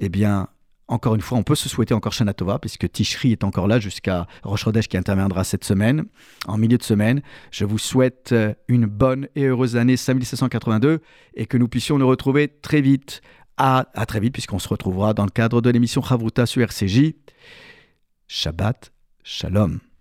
Eh 0.00 0.08
bien, 0.08 0.48
encore 0.88 1.14
une 1.14 1.20
fois, 1.20 1.38
on 1.38 1.42
peut 1.42 1.54
se 1.54 1.68
souhaiter 1.68 1.94
encore 1.94 2.12
Shana 2.12 2.34
Tova, 2.34 2.58
puisque 2.58 2.90
Tishri 2.90 3.32
est 3.32 3.44
encore 3.44 3.68
là 3.68 3.78
jusqu'à 3.78 4.26
Rosh 4.42 4.64
Chodesh 4.64 4.88
qui 4.88 4.96
interviendra 4.96 5.44
cette 5.44 5.64
semaine, 5.64 6.04
en 6.46 6.58
milieu 6.58 6.76
de 6.76 6.82
semaine. 6.82 7.22
Je 7.50 7.64
vous 7.64 7.78
souhaite 7.78 8.32
euh, 8.32 8.52
une 8.68 8.86
bonne 8.86 9.28
et 9.34 9.44
heureuse 9.44 9.76
année 9.76 9.96
5782 9.96 11.00
et 11.34 11.46
que 11.46 11.56
nous 11.56 11.68
puissions 11.68 11.98
nous 11.98 12.08
retrouver 12.08 12.48
très 12.48 12.80
vite. 12.80 13.22
À, 13.58 13.86
à 13.92 14.06
très 14.06 14.18
vite, 14.18 14.32
puisqu'on 14.32 14.58
se 14.58 14.66
retrouvera 14.66 15.12
dans 15.12 15.24
le 15.24 15.30
cadre 15.30 15.60
de 15.60 15.68
l'émission 15.68 16.02
Chavruta 16.02 16.46
sur 16.46 16.62
RCJ. 16.62 17.12
Shabbat 18.26 18.92
Shalom. 19.22 19.91